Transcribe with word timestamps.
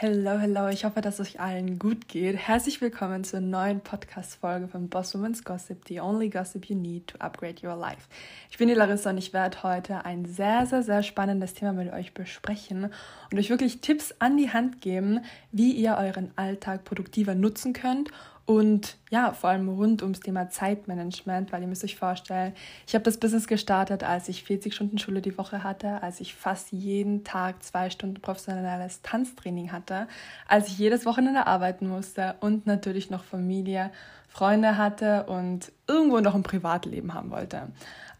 Hello, 0.00 0.38
hello, 0.38 0.68
ich 0.68 0.84
hoffe, 0.84 1.00
dass 1.00 1.18
es 1.18 1.26
euch 1.26 1.40
allen 1.40 1.80
gut 1.80 2.06
geht. 2.06 2.36
Herzlich 2.36 2.80
willkommen 2.80 3.24
zur 3.24 3.40
neuen 3.40 3.80
Podcast-Folge 3.80 4.68
von 4.68 4.88
Boss 4.88 5.12
Woman's 5.12 5.42
Gossip, 5.42 5.88
the 5.88 5.98
only 5.98 6.30
gossip 6.30 6.66
you 6.66 6.76
need 6.76 7.08
to 7.08 7.18
upgrade 7.18 7.66
your 7.66 7.74
life. 7.74 8.06
Ich 8.48 8.58
bin 8.58 8.68
die 8.68 8.74
Larissa 8.74 9.10
und 9.10 9.18
ich 9.18 9.32
werde 9.32 9.60
heute 9.64 10.04
ein 10.04 10.24
sehr, 10.24 10.66
sehr, 10.66 10.84
sehr 10.84 11.02
spannendes 11.02 11.54
Thema 11.54 11.72
mit 11.72 11.92
euch 11.92 12.14
besprechen 12.14 12.92
und 13.32 13.38
euch 13.40 13.50
wirklich 13.50 13.80
Tipps 13.80 14.14
an 14.20 14.36
die 14.36 14.52
Hand 14.52 14.82
geben, 14.82 15.24
wie 15.50 15.72
ihr 15.72 15.96
euren 15.98 16.30
Alltag 16.36 16.84
produktiver 16.84 17.34
nutzen 17.34 17.72
könnt 17.72 18.12
und 18.48 18.96
ja, 19.10 19.34
vor 19.34 19.50
allem 19.50 19.68
rund 19.68 20.00
ums 20.00 20.20
Thema 20.20 20.48
Zeitmanagement, 20.48 21.52
weil 21.52 21.60
ihr 21.60 21.68
müsst 21.68 21.84
euch 21.84 21.96
vorstellen, 21.96 22.54
ich 22.86 22.94
habe 22.94 23.04
das 23.04 23.18
Business 23.18 23.46
gestartet, 23.46 24.04
als 24.04 24.30
ich 24.30 24.42
40 24.42 24.74
Stunden 24.74 24.96
Schule 24.96 25.20
die 25.20 25.36
Woche 25.36 25.62
hatte, 25.62 26.02
als 26.02 26.18
ich 26.18 26.34
fast 26.34 26.72
jeden 26.72 27.24
Tag 27.24 27.62
zwei 27.62 27.90
Stunden 27.90 28.22
professionelles 28.22 29.02
Tanztraining 29.02 29.70
hatte, 29.70 30.08
als 30.48 30.68
ich 30.68 30.78
jedes 30.78 31.04
Wochenende 31.04 31.46
arbeiten 31.46 31.88
musste 31.88 32.36
und 32.40 32.66
natürlich 32.66 33.10
noch 33.10 33.22
Familie, 33.22 33.90
Freunde 34.28 34.78
hatte 34.78 35.24
und 35.24 35.70
irgendwo 35.86 36.20
noch 36.20 36.34
ein 36.34 36.42
Privatleben 36.42 37.12
haben 37.12 37.30
wollte. 37.30 37.68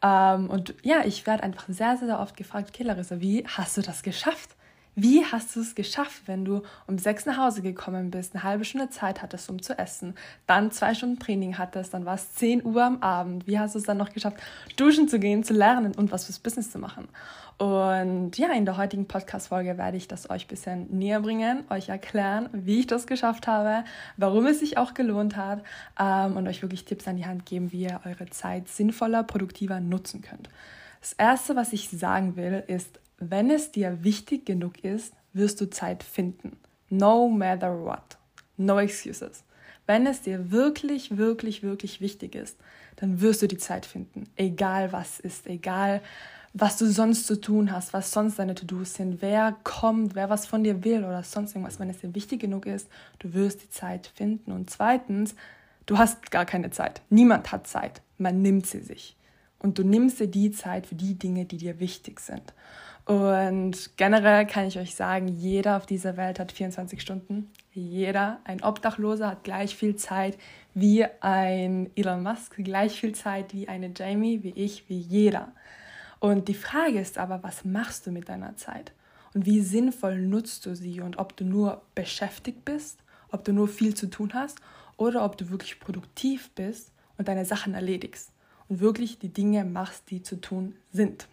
Ähm, 0.02 0.50
und 0.50 0.74
ja, 0.82 1.06
ich 1.06 1.26
werde 1.26 1.42
einfach 1.42 1.64
sehr, 1.68 1.96
sehr 1.96 2.20
oft 2.20 2.36
gefragt, 2.36 2.68
okay 2.68 2.82
Larissa, 2.82 3.18
wie 3.22 3.46
hast 3.46 3.78
du 3.78 3.80
das 3.80 4.02
geschafft? 4.02 4.57
Wie 4.94 5.24
hast 5.24 5.54
du 5.54 5.60
es 5.60 5.74
geschafft, 5.74 6.22
wenn 6.26 6.44
du 6.44 6.62
um 6.86 6.98
sechs 6.98 7.24
nach 7.24 7.36
Hause 7.36 7.62
gekommen 7.62 8.10
bist, 8.10 8.34
eine 8.34 8.42
halbe 8.42 8.64
Stunde 8.64 8.90
Zeit 8.90 9.22
hattest, 9.22 9.48
um 9.48 9.62
zu 9.62 9.78
essen, 9.78 10.14
dann 10.46 10.70
zwei 10.72 10.94
Stunden 10.94 11.18
Training 11.18 11.56
hattest, 11.56 11.94
dann 11.94 12.04
war 12.04 12.14
es 12.14 12.34
10 12.34 12.64
Uhr 12.64 12.82
am 12.82 13.02
Abend. 13.02 13.46
Wie 13.46 13.58
hast 13.58 13.74
du 13.74 13.78
es 13.78 13.84
dann 13.84 13.96
noch 13.96 14.12
geschafft, 14.12 14.38
duschen 14.76 15.08
zu 15.08 15.18
gehen, 15.18 15.44
zu 15.44 15.54
lernen 15.54 15.94
und 15.94 16.10
was 16.10 16.26
fürs 16.26 16.38
Business 16.38 16.70
zu 16.70 16.78
machen? 16.78 17.08
Und 17.58 18.38
ja, 18.38 18.52
in 18.52 18.64
der 18.64 18.76
heutigen 18.76 19.06
Podcast-Folge 19.06 19.78
werde 19.78 19.96
ich 19.96 20.06
das 20.06 20.30
euch 20.30 20.44
ein 20.44 20.48
bisschen 20.48 20.96
näher 20.96 21.20
bringen, 21.20 21.64
euch 21.70 21.88
erklären, 21.88 22.48
wie 22.52 22.80
ich 22.80 22.86
das 22.86 23.08
geschafft 23.08 23.48
habe, 23.48 23.84
warum 24.16 24.46
es 24.46 24.60
sich 24.60 24.78
auch 24.78 24.94
gelohnt 24.94 25.36
hat 25.36 25.64
ähm, 25.98 26.36
und 26.36 26.46
euch 26.46 26.62
wirklich 26.62 26.84
Tipps 26.84 27.08
an 27.08 27.16
die 27.16 27.26
Hand 27.26 27.46
geben, 27.46 27.72
wie 27.72 27.82
ihr 27.82 28.00
eure 28.04 28.26
Zeit 28.30 28.68
sinnvoller, 28.68 29.24
produktiver 29.24 29.80
nutzen 29.80 30.22
könnt. 30.22 30.48
Das 31.00 31.14
Erste, 31.14 31.56
was 31.56 31.72
ich 31.72 31.90
sagen 31.90 32.36
will, 32.36 32.62
ist, 32.68 33.00
wenn 33.18 33.50
es 33.50 33.72
dir 33.72 34.02
wichtig 34.02 34.46
genug 34.46 34.84
ist, 34.84 35.14
wirst 35.32 35.60
du 35.60 35.70
Zeit 35.70 36.02
finden. 36.02 36.56
No 36.88 37.28
matter 37.28 37.84
what. 37.84 38.16
No 38.56 38.78
excuses. 38.78 39.44
Wenn 39.86 40.06
es 40.06 40.22
dir 40.22 40.50
wirklich, 40.50 41.16
wirklich, 41.16 41.62
wirklich 41.62 42.00
wichtig 42.00 42.34
ist, 42.34 42.58
dann 42.96 43.20
wirst 43.20 43.42
du 43.42 43.46
die 43.46 43.58
Zeit 43.58 43.86
finden. 43.86 44.28
Egal 44.36 44.92
was 44.92 45.20
ist, 45.20 45.46
egal 45.46 46.02
was 46.52 46.76
du 46.76 46.86
sonst 46.86 47.26
zu 47.26 47.40
tun 47.40 47.72
hast, 47.72 47.92
was 47.92 48.10
sonst 48.10 48.38
deine 48.38 48.54
To-Dos 48.54 48.94
sind, 48.94 49.22
wer 49.22 49.56
kommt, 49.64 50.14
wer 50.14 50.30
was 50.30 50.46
von 50.46 50.64
dir 50.64 50.82
will 50.84 51.04
oder 51.04 51.22
sonst 51.22 51.54
irgendwas. 51.54 51.78
Wenn 51.78 51.90
es 51.90 52.00
dir 52.00 52.14
wichtig 52.14 52.40
genug 52.40 52.66
ist, 52.66 52.88
du 53.18 53.34
wirst 53.34 53.62
die 53.62 53.70
Zeit 53.70 54.06
finden. 54.06 54.52
Und 54.52 54.70
zweitens, 54.70 55.34
du 55.86 55.98
hast 55.98 56.30
gar 56.30 56.46
keine 56.46 56.70
Zeit. 56.70 57.02
Niemand 57.10 57.52
hat 57.52 57.66
Zeit. 57.66 58.02
Man 58.16 58.42
nimmt 58.42 58.66
sie 58.66 58.80
sich. 58.80 59.16
Und 59.60 59.78
du 59.78 59.84
nimmst 59.84 60.20
dir 60.20 60.28
die 60.28 60.50
Zeit 60.52 60.86
für 60.86 60.94
die 60.94 61.18
Dinge, 61.18 61.44
die 61.44 61.56
dir 61.56 61.80
wichtig 61.80 62.20
sind. 62.20 62.54
Und 63.08 63.96
generell 63.96 64.46
kann 64.46 64.66
ich 64.66 64.78
euch 64.78 64.94
sagen, 64.94 65.28
jeder 65.28 65.78
auf 65.78 65.86
dieser 65.86 66.16
Welt 66.18 66.38
hat 66.38 66.52
24 66.52 67.00
Stunden. 67.00 67.50
Jeder, 67.72 68.38
ein 68.44 68.62
Obdachloser 68.62 69.28
hat 69.28 69.44
gleich 69.44 69.74
viel 69.74 69.96
Zeit 69.96 70.36
wie 70.74 71.06
ein 71.20 71.90
Elon 71.96 72.22
Musk, 72.22 72.56
gleich 72.56 73.00
viel 73.00 73.14
Zeit 73.14 73.54
wie 73.54 73.66
eine 73.66 73.92
Jamie, 73.96 74.42
wie 74.42 74.50
ich, 74.50 74.88
wie 74.88 74.98
jeder. 74.98 75.52
Und 76.20 76.48
die 76.48 76.54
Frage 76.54 77.00
ist 77.00 77.16
aber, 77.16 77.42
was 77.42 77.64
machst 77.64 78.06
du 78.06 78.10
mit 78.10 78.28
deiner 78.28 78.56
Zeit? 78.56 78.92
Und 79.32 79.46
wie 79.46 79.62
sinnvoll 79.62 80.20
nutzt 80.20 80.66
du 80.66 80.76
sie? 80.76 81.00
Und 81.00 81.18
ob 81.18 81.34
du 81.36 81.44
nur 81.44 81.82
beschäftigt 81.94 82.64
bist, 82.66 83.02
ob 83.30 83.42
du 83.42 83.52
nur 83.52 83.68
viel 83.68 83.94
zu 83.94 84.08
tun 84.08 84.34
hast 84.34 84.60
oder 84.98 85.24
ob 85.24 85.38
du 85.38 85.48
wirklich 85.48 85.80
produktiv 85.80 86.50
bist 86.54 86.92
und 87.16 87.26
deine 87.28 87.46
Sachen 87.46 87.72
erledigst 87.72 88.32
und 88.68 88.80
wirklich 88.80 89.18
die 89.18 89.32
Dinge 89.32 89.64
machst, 89.64 90.10
die 90.10 90.22
zu 90.22 90.40
tun 90.40 90.74
sind. 90.92 91.28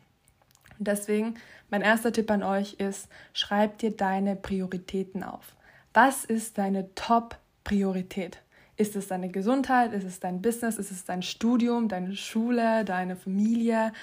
Und 0.78 0.88
deswegen, 0.88 1.36
mein 1.70 1.82
erster 1.82 2.12
Tipp 2.12 2.30
an 2.32 2.44
euch 2.44 2.74
ist, 2.76 3.08
schreib 3.34 3.78
dir 3.78 3.92
deine 3.92 4.36
Prioritäten 4.36 5.24
auf. 5.24 5.56
Was 5.94 6.26
ist 6.26 6.58
deine 6.58 6.94
Top-Priorität? 6.96 8.42
Ist 8.78 8.96
es 8.98 9.08
deine 9.08 9.30
Gesundheit? 9.30 9.94
Ist 9.94 10.04
es 10.04 10.20
dein 10.20 10.42
Business? 10.42 10.78
Ist 10.78 10.92
es 10.92 11.06
dein 11.06 11.22
Studium, 11.22 11.88
deine 11.88 12.16
Schule, 12.16 12.84
deine 12.84 13.16
Familie? 13.16 13.94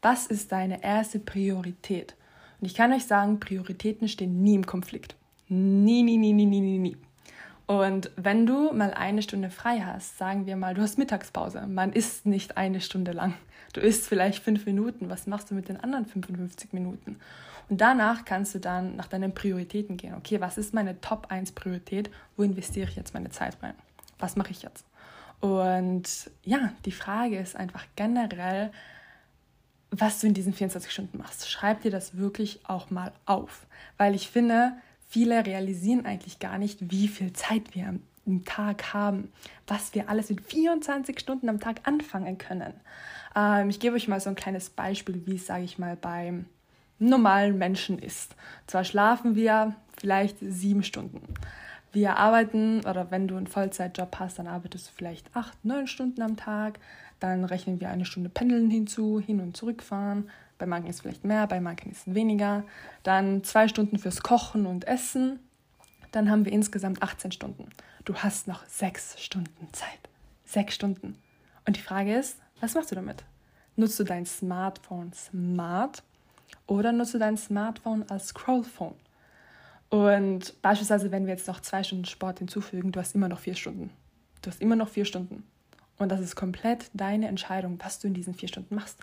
Was 0.00 0.26
ist 0.26 0.52
deine 0.52 0.82
erste 0.82 1.18
Priorität? 1.18 2.14
Und 2.60 2.66
ich 2.66 2.74
kann 2.74 2.92
euch 2.92 3.04
sagen, 3.04 3.40
Prioritäten 3.40 4.08
stehen 4.08 4.42
nie 4.42 4.54
im 4.54 4.64
Konflikt. 4.64 5.16
Nie, 5.48 6.02
nie, 6.02 6.16
nie, 6.16 6.32
nie, 6.32 6.46
nie, 6.46 6.60
nie, 6.60 6.78
nie. 6.78 6.96
Und 7.66 8.10
wenn 8.16 8.44
du 8.46 8.72
mal 8.72 8.92
eine 8.92 9.22
Stunde 9.22 9.48
frei 9.48 9.80
hast, 9.80 10.18
sagen 10.18 10.46
wir 10.46 10.56
mal, 10.56 10.74
du 10.74 10.82
hast 10.82 10.98
Mittagspause, 10.98 11.66
man 11.66 11.92
isst 11.92 12.26
nicht 12.26 12.56
eine 12.56 12.80
Stunde 12.80 13.12
lang. 13.12 13.34
Du 13.72 13.80
isst 13.80 14.06
vielleicht 14.06 14.42
fünf 14.42 14.66
Minuten. 14.66 15.08
Was 15.08 15.26
machst 15.26 15.50
du 15.50 15.54
mit 15.54 15.68
den 15.68 15.80
anderen 15.80 16.04
55 16.04 16.72
Minuten? 16.72 17.18
Und 17.68 17.80
danach 17.80 18.24
kannst 18.24 18.54
du 18.54 18.60
dann 18.60 18.96
nach 18.96 19.08
deinen 19.08 19.32
Prioritäten 19.32 19.96
gehen. 19.96 20.14
Okay, 20.14 20.40
was 20.40 20.58
ist 20.58 20.74
meine 20.74 21.00
Top 21.00 21.28
1 21.30 21.52
Priorität? 21.52 22.10
Wo 22.36 22.42
investiere 22.42 22.88
ich 22.88 22.96
jetzt 22.96 23.14
meine 23.14 23.30
Zeit 23.30 23.56
rein? 23.62 23.74
Was 24.18 24.36
mache 24.36 24.50
ich 24.50 24.62
jetzt? 24.62 24.84
Und 25.40 26.30
ja, 26.42 26.72
die 26.84 26.92
Frage 26.92 27.38
ist 27.38 27.56
einfach 27.56 27.84
generell, 27.96 28.70
was 29.90 30.20
du 30.20 30.26
in 30.26 30.34
diesen 30.34 30.52
24 30.52 30.92
Stunden 30.92 31.18
machst. 31.18 31.50
Schreib 31.50 31.82
dir 31.82 31.90
das 31.90 32.16
wirklich 32.16 32.60
auch 32.64 32.90
mal 32.90 33.12
auf. 33.26 33.66
Weil 33.96 34.14
ich 34.14 34.28
finde, 34.28 34.72
viele 35.14 35.46
realisieren 35.46 36.06
eigentlich 36.06 36.40
gar 36.40 36.58
nicht, 36.58 36.90
wie 36.90 37.06
viel 37.06 37.32
Zeit 37.32 37.72
wir 37.76 37.86
am 38.26 38.44
Tag 38.44 38.92
haben, 38.94 39.30
was 39.68 39.94
wir 39.94 40.08
alles 40.08 40.28
in 40.28 40.40
24 40.40 41.20
Stunden 41.20 41.48
am 41.48 41.60
Tag 41.60 41.82
anfangen 41.84 42.36
können. 42.36 42.74
Ähm, 43.36 43.70
ich 43.70 43.78
gebe 43.78 43.94
euch 43.94 44.08
mal 44.08 44.18
so 44.18 44.28
ein 44.28 44.34
kleines 44.34 44.70
Beispiel, 44.70 45.22
wie 45.24 45.36
es, 45.36 45.46
sage 45.46 45.62
ich 45.62 45.78
mal, 45.78 45.94
beim 45.94 46.46
normalen 46.98 47.56
Menschen 47.58 47.96
ist. 48.00 48.34
Zwar 48.66 48.82
schlafen 48.82 49.36
wir 49.36 49.76
vielleicht 49.96 50.38
sieben 50.40 50.82
Stunden. 50.82 51.22
Wir 51.92 52.16
arbeiten, 52.16 52.80
oder 52.80 53.12
wenn 53.12 53.28
du 53.28 53.36
einen 53.36 53.46
Vollzeitjob 53.46 54.16
hast, 54.18 54.40
dann 54.40 54.48
arbeitest 54.48 54.88
du 54.88 54.92
vielleicht 54.96 55.28
acht, 55.36 55.64
neun 55.64 55.86
Stunden 55.86 56.22
am 56.22 56.36
Tag. 56.36 56.80
Dann 57.20 57.44
rechnen 57.44 57.80
wir 57.80 57.88
eine 57.88 58.04
Stunde 58.04 58.30
Pendeln 58.30 58.68
hinzu, 58.68 59.22
hin 59.24 59.40
und 59.40 59.56
zurückfahren. 59.56 60.28
Bei 60.64 60.70
manchen 60.70 60.88
ist 60.88 60.96
es 60.96 61.02
vielleicht 61.02 61.24
mehr, 61.26 61.46
bei 61.46 61.60
manchen 61.60 61.92
ist 61.92 62.06
es 62.06 62.14
weniger. 62.14 62.64
Dann 63.02 63.44
zwei 63.44 63.68
Stunden 63.68 63.98
fürs 63.98 64.22
Kochen 64.22 64.64
und 64.64 64.88
Essen. 64.88 65.40
Dann 66.10 66.30
haben 66.30 66.46
wir 66.46 66.52
insgesamt 66.52 67.02
18 67.02 67.32
Stunden. 67.32 67.68
Du 68.06 68.14
hast 68.14 68.48
noch 68.48 68.64
sechs 68.66 69.22
Stunden 69.22 69.68
Zeit. 69.72 70.08
Sechs 70.46 70.74
Stunden. 70.74 71.18
Und 71.66 71.76
die 71.76 71.82
Frage 71.82 72.16
ist, 72.16 72.38
was 72.60 72.74
machst 72.74 72.90
du 72.90 72.94
damit? 72.94 73.24
Nutzt 73.76 74.00
du 74.00 74.04
dein 74.04 74.24
Smartphone 74.24 75.12
smart 75.12 76.02
oder 76.66 76.92
nutzt 76.92 77.12
du 77.12 77.18
dein 77.18 77.36
Smartphone 77.36 78.08
als 78.08 78.28
Scrollphone? 78.28 78.94
Und 79.90 80.62
beispielsweise, 80.62 81.10
wenn 81.12 81.26
wir 81.26 81.34
jetzt 81.34 81.46
noch 81.46 81.60
zwei 81.60 81.82
Stunden 81.82 82.06
Sport 82.06 82.38
hinzufügen, 82.38 82.90
du 82.90 83.00
hast 83.00 83.14
immer 83.14 83.28
noch 83.28 83.40
vier 83.40 83.54
Stunden. 83.54 83.90
Du 84.40 84.48
hast 84.48 84.62
immer 84.62 84.76
noch 84.76 84.88
vier 84.88 85.04
Stunden. 85.04 85.44
Und 85.98 86.08
das 86.08 86.20
ist 86.20 86.36
komplett 86.36 86.90
deine 86.94 87.28
Entscheidung, 87.28 87.78
was 87.84 87.98
du 87.98 88.06
in 88.06 88.14
diesen 88.14 88.32
vier 88.32 88.48
Stunden 88.48 88.74
machst. 88.74 88.98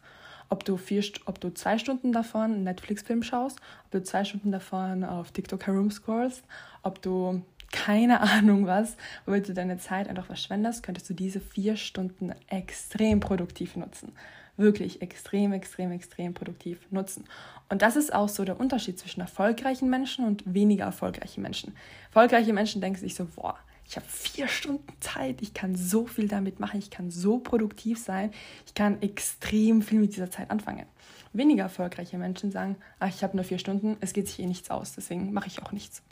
Ob 0.52 0.66
du, 0.66 0.76
vier, 0.76 1.02
ob 1.28 1.40
du 1.40 1.54
zwei 1.54 1.78
Stunden 1.78 2.12
davon 2.12 2.52
einen 2.52 2.64
Netflix-Film 2.66 3.24
schaust, 3.24 3.62
ob 3.86 3.92
du 3.92 4.04
zwei 4.04 4.26
Stunden 4.26 4.52
davon 4.52 5.06
auf 5.06 5.32
TikTok 5.32 5.66
herumscrollst, 5.66 6.44
ob 6.84 7.02
du 7.02 7.42
keine 7.72 8.20
Ahnung 8.20 8.68
was, 8.68 8.98
womit 9.26 9.48
du 9.48 9.54
deine 9.54 9.78
Zeit 9.78 10.10
einfach 10.10 10.26
verschwendest, 10.26 10.84
könntest 10.84 11.10
du 11.10 11.14
diese 11.14 11.40
vier 11.40 11.78
Stunden 11.78 12.34
extrem 12.48 13.22
produktiv 13.22 13.78
nutzen. 13.78 14.12
Wirklich 14.58 15.02
extrem, 15.02 15.54
extrem, 15.54 15.94
extrem 15.94 16.34
produktiv 16.34 16.80
nutzen. 16.92 17.24
Und 17.70 17.82
das 17.82 17.96
ist 17.96 18.14
auch 18.14 18.28
so 18.28 18.44
der 18.44 18.60
Unterschied 18.60 19.00
zwischen 19.00 19.22
erfolgreichen 19.22 19.90
Menschen 19.90 20.26
und 20.26 20.44
weniger 20.54 20.84
erfolgreichen 20.84 21.42
Menschen. 21.42 21.78
Erfolgreiche 22.08 22.52
Menschen 22.52 22.82
denken 22.82 23.00
sich 23.00 23.16
so, 23.16 23.26
boah, 23.34 23.58
ich 23.92 23.98
habe 23.98 24.08
vier 24.08 24.48
Stunden 24.48 24.88
Zeit, 25.02 25.42
ich 25.42 25.54
kann 25.54 25.76
so 25.76 26.08
viel 26.08 26.30
damit 26.30 26.62
machen, 26.62 26.80
ich 26.80 26.92
kann 26.92 27.12
so 27.12 27.40
produktiv 27.40 28.00
sein, 28.00 28.32
ich 28.66 28.74
kann 28.74 29.02
extrem 29.02 29.82
viel 29.82 30.00
mit 30.00 30.16
dieser 30.16 30.32
Zeit 30.32 30.50
anfangen. 30.50 30.86
Weniger 31.34 31.64
erfolgreiche 31.64 32.18
Menschen 32.18 32.52
sagen, 32.52 32.78
ach, 33.00 33.10
ich 33.10 33.22
habe 33.22 33.36
nur 33.36 33.44
vier 33.44 33.60
Stunden, 33.60 33.98
es 34.00 34.14
geht 34.14 34.30
sich 34.30 34.40
eh 34.40 34.46
nichts 34.46 34.72
aus, 34.72 34.94
deswegen 34.96 35.34
mache 35.34 35.48
ich 35.48 35.62
auch 35.62 35.74
nichts. 35.74 36.04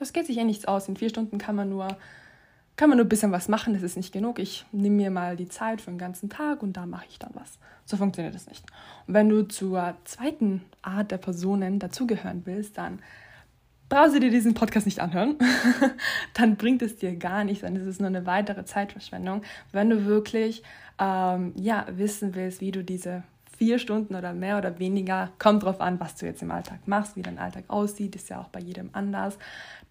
Das 0.00 0.12
geht 0.12 0.26
sich 0.26 0.38
eh 0.38 0.44
nichts 0.44 0.64
aus. 0.64 0.88
In 0.88 0.96
vier 0.96 1.08
Stunden 1.08 1.38
kann 1.38 1.54
man 1.54 1.68
nur, 1.68 1.86
kann 2.74 2.88
man 2.88 2.98
nur 2.98 3.06
ein 3.06 3.08
bisschen 3.08 3.30
was 3.30 3.46
machen, 3.46 3.74
das 3.74 3.84
ist 3.84 3.96
nicht 3.96 4.12
genug. 4.12 4.40
Ich 4.40 4.66
nehme 4.72 4.96
mir 4.96 5.12
mal 5.12 5.36
die 5.36 5.48
Zeit 5.48 5.80
für 5.80 5.92
den 5.92 5.98
ganzen 5.98 6.30
Tag 6.30 6.64
und 6.64 6.72
da 6.72 6.84
mache 6.84 7.06
ich 7.08 7.20
dann 7.20 7.30
was. 7.34 7.60
So 7.84 7.96
funktioniert 7.96 8.34
das 8.34 8.48
nicht. 8.48 8.64
Und 9.06 9.14
wenn 9.14 9.28
du 9.28 9.46
zur 9.46 9.94
zweiten 10.02 10.64
Art 10.82 11.12
der 11.12 11.18
Personen 11.18 11.78
dazugehören 11.78 12.42
willst, 12.44 12.76
dann 12.76 12.98
brauchst 13.94 14.16
du 14.16 14.18
dir 14.18 14.30
diesen 14.30 14.54
Podcast 14.54 14.86
nicht 14.86 14.98
anhören. 14.98 15.36
dann 16.34 16.56
bringt 16.56 16.82
es 16.82 16.96
dir 16.96 17.14
gar 17.14 17.44
nichts, 17.44 17.62
ist 17.62 17.86
es 17.86 18.00
nur 18.00 18.08
eine 18.08 18.26
weitere 18.26 18.64
Zeitverschwendung. 18.64 19.42
Wenn 19.70 19.88
du 19.88 20.04
wirklich 20.04 20.64
ähm, 20.98 21.52
ja, 21.54 21.86
wissen 21.88 22.34
willst, 22.34 22.60
wie 22.60 22.72
du 22.72 22.82
diese 22.82 23.22
vier 23.56 23.78
Stunden 23.78 24.16
oder 24.16 24.32
mehr 24.32 24.58
oder 24.58 24.80
weniger, 24.80 25.30
kommt 25.38 25.62
drauf 25.62 25.80
an, 25.80 26.00
was 26.00 26.16
du 26.16 26.26
jetzt 26.26 26.42
im 26.42 26.50
Alltag 26.50 26.88
machst, 26.88 27.14
wie 27.14 27.22
dein 27.22 27.38
Alltag 27.38 27.66
aussieht, 27.68 28.16
ist 28.16 28.28
ja 28.30 28.40
auch 28.40 28.48
bei 28.48 28.58
jedem 28.58 28.90
anders. 28.94 29.38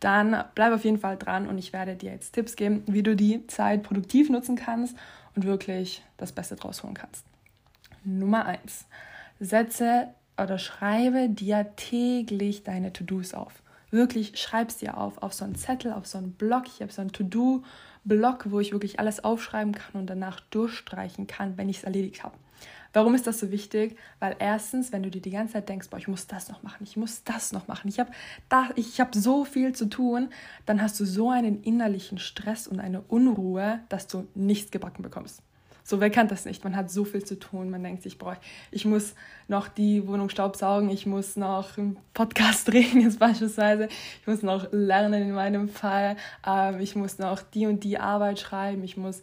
Dann 0.01 0.43
bleib 0.53 0.73
auf 0.73 0.83
jeden 0.83 0.99
Fall 0.99 1.15
dran 1.15 1.47
und 1.47 1.57
ich 1.57 1.71
werde 1.71 1.95
dir 1.95 2.11
jetzt 2.11 2.33
Tipps 2.33 2.57
geben, 2.57 2.83
wie 2.87 3.03
du 3.03 3.15
die 3.15 3.47
Zeit 3.47 3.83
produktiv 3.83 4.29
nutzen 4.29 4.57
kannst 4.57 4.97
und 5.33 5.45
wirklich 5.45 6.03
das 6.17 6.33
Beste 6.33 6.57
draus 6.57 6.83
holen 6.83 6.93
kannst. 6.93 7.25
Nummer 8.03 8.47
eins: 8.47 8.85
Setze 9.39 10.09
oder 10.37 10.57
schreibe 10.57 11.29
dir 11.29 11.73
täglich 11.77 12.63
deine 12.63 12.91
To-Dos 12.91 13.33
auf. 13.33 13.62
Wirklich 13.93 14.39
schreib's 14.39 14.77
dir 14.77 14.97
auf, 14.97 15.21
auf 15.21 15.35
so 15.35 15.45
einen 15.45 15.53
Zettel, 15.53 15.93
auf 15.93 16.07
so 16.07 16.17
einen 16.17 16.31
Block. 16.31 16.63
Ich 16.65 16.81
habe 16.81 16.91
so 16.91 16.99
einen 16.99 17.11
To-Do-Block, 17.11 18.49
wo 18.49 18.59
ich 18.59 18.71
wirklich 18.71 18.99
alles 18.99 19.23
aufschreiben 19.23 19.71
kann 19.73 20.01
und 20.01 20.07
danach 20.07 20.39
durchstreichen 20.39 21.27
kann, 21.27 21.59
wenn 21.59 21.69
ich 21.69 21.77
es 21.77 21.83
erledigt 21.83 22.23
habe. 22.23 22.35
Warum 22.91 23.13
ist 23.13 23.27
das 23.27 23.39
so 23.39 23.51
wichtig? 23.51 23.95
Weil 24.19 24.35
erstens, 24.39 24.91
wenn 24.91 25.03
du 25.03 25.11
dir 25.11 25.21
die 25.21 25.29
ganze 25.29 25.53
Zeit 25.53 25.69
denkst, 25.69 25.91
boah, 25.91 25.97
ich 25.97 26.07
muss 26.07 26.25
das 26.25 26.49
noch 26.49 26.63
machen, 26.63 26.81
ich 26.81 26.97
muss 26.97 27.23
das 27.23 27.51
noch 27.51 27.67
machen, 27.67 27.87
ich 27.87 27.99
habe 27.99 28.11
hab 28.51 29.13
so 29.13 29.45
viel 29.45 29.73
zu 29.73 29.85
tun, 29.85 30.29
dann 30.65 30.81
hast 30.81 30.99
du 30.99 31.05
so 31.05 31.29
einen 31.29 31.61
innerlichen 31.61 32.17
Stress 32.17 32.67
und 32.67 32.79
eine 32.79 33.01
Unruhe, 33.01 33.81
dass 33.89 34.07
du 34.07 34.27
nichts 34.33 34.71
gebacken 34.71 35.03
bekommst. 35.03 35.43
So, 35.85 35.99
wer 35.99 36.09
kennt 36.09 36.31
das 36.31 36.45
nicht? 36.45 36.63
Man 36.63 36.75
hat 36.75 36.89
so 36.89 37.03
viel 37.03 37.23
zu 37.23 37.37
tun. 37.37 37.69
Man 37.69 37.83
denkt 37.83 38.03
sich, 38.03 38.17
boah, 38.17 38.37
ich 38.71 38.85
muss 38.85 39.15
noch 39.49 39.67
die 39.67 40.07
Wohnung 40.07 40.29
staubsaugen, 40.29 40.89
ich 40.89 41.05
muss 41.05 41.35
noch 41.35 41.77
einen 41.77 41.97
Podcast 42.13 42.67
drehen, 42.71 43.01
jetzt 43.01 43.19
beispielsweise. 43.19 43.89
Ich 44.21 44.27
muss 44.27 44.43
noch 44.43 44.71
lernen 44.71 45.23
in 45.23 45.31
meinem 45.33 45.67
Fall. 45.67 46.15
Ähm, 46.47 46.79
ich 46.79 46.95
muss 46.95 47.19
noch 47.19 47.41
die 47.41 47.67
und 47.67 47.83
die 47.83 47.97
Arbeit 47.97 48.39
schreiben. 48.39 48.83
Ich 48.83 48.95
muss 48.95 49.21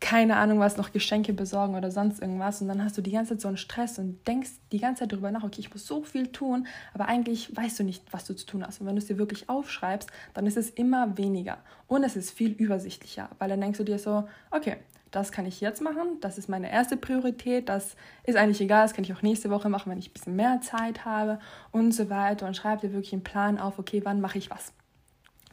keine 0.00 0.36
Ahnung 0.36 0.60
was, 0.60 0.76
noch 0.76 0.92
Geschenke 0.92 1.32
besorgen 1.32 1.74
oder 1.74 1.90
sonst 1.90 2.22
irgendwas. 2.22 2.62
Und 2.62 2.68
dann 2.68 2.84
hast 2.84 2.96
du 2.96 3.02
die 3.02 3.10
ganze 3.10 3.34
Zeit 3.34 3.40
so 3.40 3.48
einen 3.48 3.56
Stress 3.56 3.98
und 3.98 4.26
denkst 4.28 4.50
die 4.70 4.78
ganze 4.78 5.00
Zeit 5.00 5.12
darüber 5.12 5.30
nach, 5.32 5.42
okay, 5.42 5.60
ich 5.60 5.72
muss 5.72 5.86
so 5.86 6.02
viel 6.02 6.28
tun, 6.28 6.66
aber 6.94 7.08
eigentlich 7.08 7.54
weißt 7.56 7.80
du 7.80 7.84
nicht, 7.84 8.04
was 8.12 8.24
du 8.24 8.34
zu 8.34 8.46
tun 8.46 8.64
hast. 8.64 8.80
Und 8.80 8.86
wenn 8.86 8.94
du 8.94 9.00
es 9.00 9.08
dir 9.08 9.18
wirklich 9.18 9.48
aufschreibst, 9.48 10.08
dann 10.34 10.46
ist 10.46 10.56
es 10.56 10.70
immer 10.70 11.18
weniger. 11.18 11.58
Und 11.88 12.04
es 12.04 12.14
ist 12.14 12.30
viel 12.30 12.52
übersichtlicher, 12.52 13.28
weil 13.38 13.48
dann 13.48 13.60
denkst 13.60 13.78
du 13.78 13.84
dir 13.84 13.98
so, 13.98 14.28
okay, 14.52 14.76
das 15.10 15.32
kann 15.32 15.46
ich 15.46 15.60
jetzt 15.60 15.80
machen, 15.80 16.20
das 16.20 16.38
ist 16.38 16.48
meine 16.48 16.70
erste 16.70 16.96
Priorität, 16.96 17.68
das 17.68 17.96
ist 18.24 18.36
eigentlich 18.36 18.60
egal, 18.60 18.82
das 18.82 18.92
kann 18.92 19.04
ich 19.04 19.12
auch 19.12 19.22
nächste 19.22 19.50
Woche 19.50 19.68
machen, 19.68 19.90
wenn 19.90 19.98
ich 19.98 20.10
ein 20.10 20.12
bisschen 20.12 20.36
mehr 20.36 20.60
Zeit 20.60 21.06
habe 21.06 21.38
und 21.72 21.92
so 21.92 22.10
weiter. 22.10 22.46
Und 22.46 22.56
schreib 22.56 22.82
dir 22.82 22.92
wirklich 22.92 23.14
einen 23.14 23.24
Plan 23.24 23.58
auf, 23.58 23.78
okay, 23.78 24.02
wann 24.04 24.20
mache 24.20 24.38
ich 24.38 24.50
was? 24.50 24.72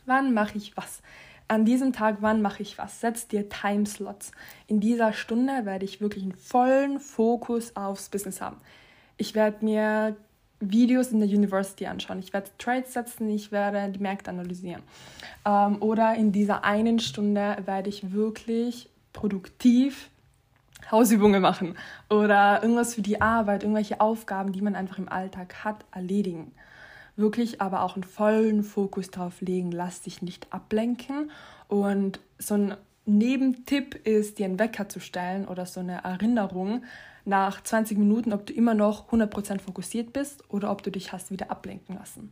Wann 0.05 0.33
mache 0.33 0.57
ich 0.57 0.75
was? 0.77 1.01
An 1.47 1.63
diesem 1.63 1.93
Tag, 1.93 2.17
wann 2.21 2.41
mache 2.41 2.63
ich 2.63 2.77
was? 2.77 3.01
Setz 3.01 3.27
dir 3.27 3.49
Timeslots. 3.49 4.31
In 4.67 4.79
dieser 4.79 5.13
Stunde 5.13 5.65
werde 5.65 5.85
ich 5.85 6.01
wirklich 6.01 6.23
einen 6.23 6.33
vollen 6.33 6.99
Fokus 6.99 7.75
aufs 7.75 8.09
Business 8.09 8.41
haben. 8.41 8.57
Ich 9.17 9.35
werde 9.35 9.63
mir 9.63 10.15
Videos 10.59 11.09
in 11.09 11.19
der 11.19 11.29
University 11.29 11.85
anschauen. 11.85 12.19
Ich 12.19 12.33
werde 12.33 12.49
Trades 12.57 12.93
setzen, 12.93 13.29
ich 13.29 13.51
werde 13.51 13.91
die 13.91 13.99
Märkte 13.99 14.31
analysieren. 14.31 14.81
Ähm, 15.45 15.81
oder 15.81 16.15
in 16.15 16.31
dieser 16.31 16.63
einen 16.63 16.99
Stunde 16.99 17.57
werde 17.65 17.89
ich 17.89 18.11
wirklich 18.11 18.89
produktiv 19.13 20.09
Hausübungen 20.91 21.41
machen 21.41 21.75
oder 22.09 22.61
irgendwas 22.61 22.93
für 22.93 23.01
die 23.01 23.21
Arbeit, 23.21 23.63
irgendwelche 23.63 24.01
Aufgaben, 24.01 24.51
die 24.51 24.61
man 24.61 24.75
einfach 24.75 24.97
im 24.97 25.09
Alltag 25.09 25.63
hat, 25.63 25.85
erledigen. 25.91 26.51
Wirklich 27.15 27.61
aber 27.61 27.83
auch 27.83 27.95
einen 27.95 28.03
vollen 28.03 28.63
Fokus 28.63 29.09
darauf 29.09 29.41
legen, 29.41 29.71
lass 29.71 30.01
dich 30.01 30.21
nicht 30.21 30.51
ablenken. 30.51 31.31
Und 31.67 32.19
so 32.37 32.55
ein 32.55 32.75
Nebentipp 33.05 33.95
ist, 34.05 34.39
dir 34.39 34.45
einen 34.45 34.59
Wecker 34.59 34.89
zu 34.89 34.99
stellen 34.99 35.47
oder 35.47 35.65
so 35.65 35.79
eine 35.79 36.03
Erinnerung 36.03 36.83
nach 37.23 37.61
20 37.61 37.97
Minuten, 37.97 38.33
ob 38.33 38.45
du 38.45 38.53
immer 38.53 38.73
noch 38.73 39.09
100% 39.11 39.59
fokussiert 39.59 40.13
bist 40.13 40.43
oder 40.49 40.71
ob 40.71 40.83
du 40.83 40.91
dich 40.91 41.11
hast 41.11 41.31
wieder 41.31 41.51
ablenken 41.51 41.95
lassen. 41.95 42.31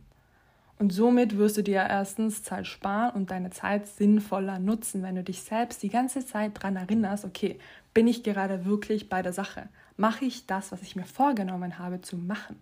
Und 0.78 0.92
somit 0.92 1.38
wirst 1.38 1.56
du 1.56 1.62
dir 1.62 1.86
erstens 1.88 2.42
Zeit 2.42 2.66
sparen 2.66 3.14
und 3.14 3.30
deine 3.30 3.50
Zeit 3.50 3.86
sinnvoller 3.86 4.58
nutzen, 4.58 5.02
wenn 5.02 5.14
du 5.14 5.22
dich 5.22 5.42
selbst 5.42 5.82
die 5.82 5.88
ganze 5.88 6.26
Zeit 6.26 6.56
daran 6.56 6.76
erinnerst, 6.76 7.24
okay, 7.24 7.58
bin 7.92 8.08
ich 8.08 8.24
gerade 8.24 8.64
wirklich 8.64 9.08
bei 9.08 9.22
der 9.22 9.32
Sache? 9.32 9.68
Mache 9.96 10.24
ich 10.24 10.46
das, 10.46 10.72
was 10.72 10.82
ich 10.82 10.96
mir 10.96 11.04
vorgenommen 11.04 11.78
habe 11.78 12.00
zu 12.00 12.16
machen? 12.16 12.56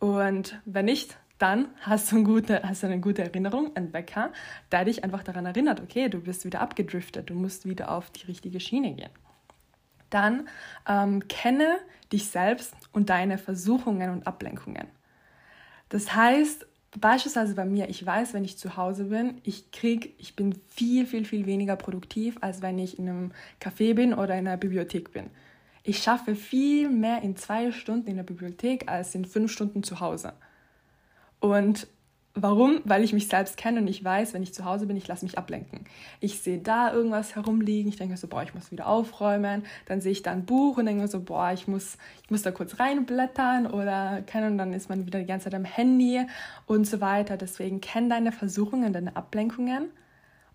Und 0.00 0.58
wenn 0.64 0.86
nicht, 0.86 1.18
dann 1.38 1.68
hast 1.80 2.10
du, 2.12 2.16
eine 2.16 2.24
gute, 2.24 2.62
hast 2.62 2.82
du 2.82 2.86
eine 2.86 3.00
gute 3.00 3.22
Erinnerung, 3.22 3.74
ein 3.74 3.92
Wecker, 3.92 4.32
der 4.70 4.84
dich 4.84 5.02
einfach 5.04 5.22
daran 5.22 5.46
erinnert, 5.46 5.80
okay, 5.80 6.08
du 6.08 6.20
bist 6.20 6.44
wieder 6.44 6.60
abgedriftet, 6.60 7.30
du 7.30 7.34
musst 7.34 7.68
wieder 7.68 7.90
auf 7.90 8.10
die 8.10 8.26
richtige 8.26 8.60
Schiene 8.60 8.94
gehen. 8.94 9.10
Dann 10.10 10.48
ähm, 10.88 11.26
kenne 11.26 11.78
dich 12.12 12.28
selbst 12.28 12.74
und 12.92 13.10
deine 13.10 13.36
Versuchungen 13.38 14.10
und 14.10 14.26
Ablenkungen. 14.26 14.86
Das 15.88 16.14
heißt, 16.14 16.66
Beispielsweise 17.00 17.54
bei 17.54 17.64
mir, 17.64 17.88
ich 17.88 18.06
weiß, 18.06 18.34
wenn 18.34 18.44
ich 18.44 18.56
zu 18.56 18.76
Hause 18.76 19.06
bin, 19.06 19.40
ich 19.42 19.72
krieg, 19.72 20.14
ich 20.18 20.36
bin 20.36 20.54
viel, 20.68 21.06
viel, 21.06 21.24
viel 21.24 21.44
weniger 21.44 21.74
produktiv, 21.74 22.36
als 22.40 22.62
wenn 22.62 22.78
ich 22.78 22.98
in 23.00 23.08
einem 23.08 23.32
Café 23.60 23.94
bin 23.94 24.14
oder 24.14 24.38
in 24.38 24.46
einer 24.46 24.56
Bibliothek 24.56 25.12
bin. 25.12 25.30
Ich 25.82 25.98
schaffe 25.98 26.36
viel 26.36 26.88
mehr 26.88 27.22
in 27.22 27.36
zwei 27.36 27.72
Stunden 27.72 28.08
in 28.08 28.16
der 28.16 28.22
Bibliothek 28.22 28.88
als 28.88 29.14
in 29.16 29.24
fünf 29.24 29.50
Stunden 29.50 29.82
zu 29.82 29.98
Hause. 29.98 30.34
Und 31.44 31.86
Warum? 32.36 32.80
Weil 32.82 33.04
ich 33.04 33.12
mich 33.12 33.28
selbst 33.28 33.56
kenne 33.56 33.78
und 33.80 33.86
ich 33.86 34.02
weiß, 34.02 34.34
wenn 34.34 34.42
ich 34.42 34.52
zu 34.52 34.64
Hause 34.64 34.86
bin, 34.86 34.96
ich 34.96 35.06
lasse 35.06 35.24
mich 35.24 35.38
ablenken. 35.38 35.84
Ich 36.18 36.40
sehe 36.40 36.58
da 36.58 36.92
irgendwas 36.92 37.36
herumliegen, 37.36 37.88
ich 37.88 37.96
denke 37.96 38.16
so, 38.16 38.26
boah, 38.26 38.42
ich 38.42 38.54
muss 38.54 38.72
wieder 38.72 38.88
aufräumen. 38.88 39.64
Dann 39.86 40.00
sehe 40.00 40.10
ich 40.10 40.22
da 40.22 40.32
ein 40.32 40.44
Buch 40.44 40.76
und 40.76 40.86
denke 40.86 41.06
so, 41.06 41.20
boah, 41.20 41.52
ich 41.52 41.68
muss, 41.68 41.96
ich 42.24 42.32
muss 42.32 42.42
da 42.42 42.50
kurz 42.50 42.80
reinblättern 42.80 43.68
oder 43.68 44.20
keine 44.22 44.48
und 44.48 44.58
dann 44.58 44.72
ist 44.72 44.88
man 44.88 45.06
wieder 45.06 45.20
die 45.20 45.26
ganze 45.26 45.44
Zeit 45.44 45.54
am 45.54 45.64
Handy 45.64 46.26
und 46.66 46.88
so 46.88 47.00
weiter. 47.00 47.36
Deswegen 47.36 47.80
kenn 47.80 48.10
deine 48.10 48.32
Versuchungen, 48.32 48.92
deine 48.92 49.14
Ablenkungen 49.14 49.90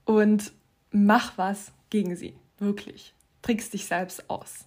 und 0.03 0.51
mach 0.92 1.38
was 1.38 1.71
gegen 1.89 2.18
sie. 2.18 2.35
Wirklich. 2.57 3.13
Trickst 3.42 3.74
dich 3.74 3.85
selbst 3.85 4.30
aus. 4.30 4.65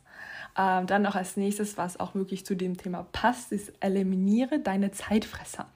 Ähm, 0.56 0.86
dann 0.86 1.02
noch 1.02 1.14
als 1.14 1.36
nächstes, 1.36 1.76
was 1.76 2.00
auch 2.00 2.14
wirklich 2.14 2.46
zu 2.46 2.56
dem 2.56 2.78
Thema 2.78 3.06
passt, 3.12 3.52
ist 3.52 3.70
eliminiere 3.80 4.60
deine 4.60 4.92
Zeitfresser. 4.92 5.66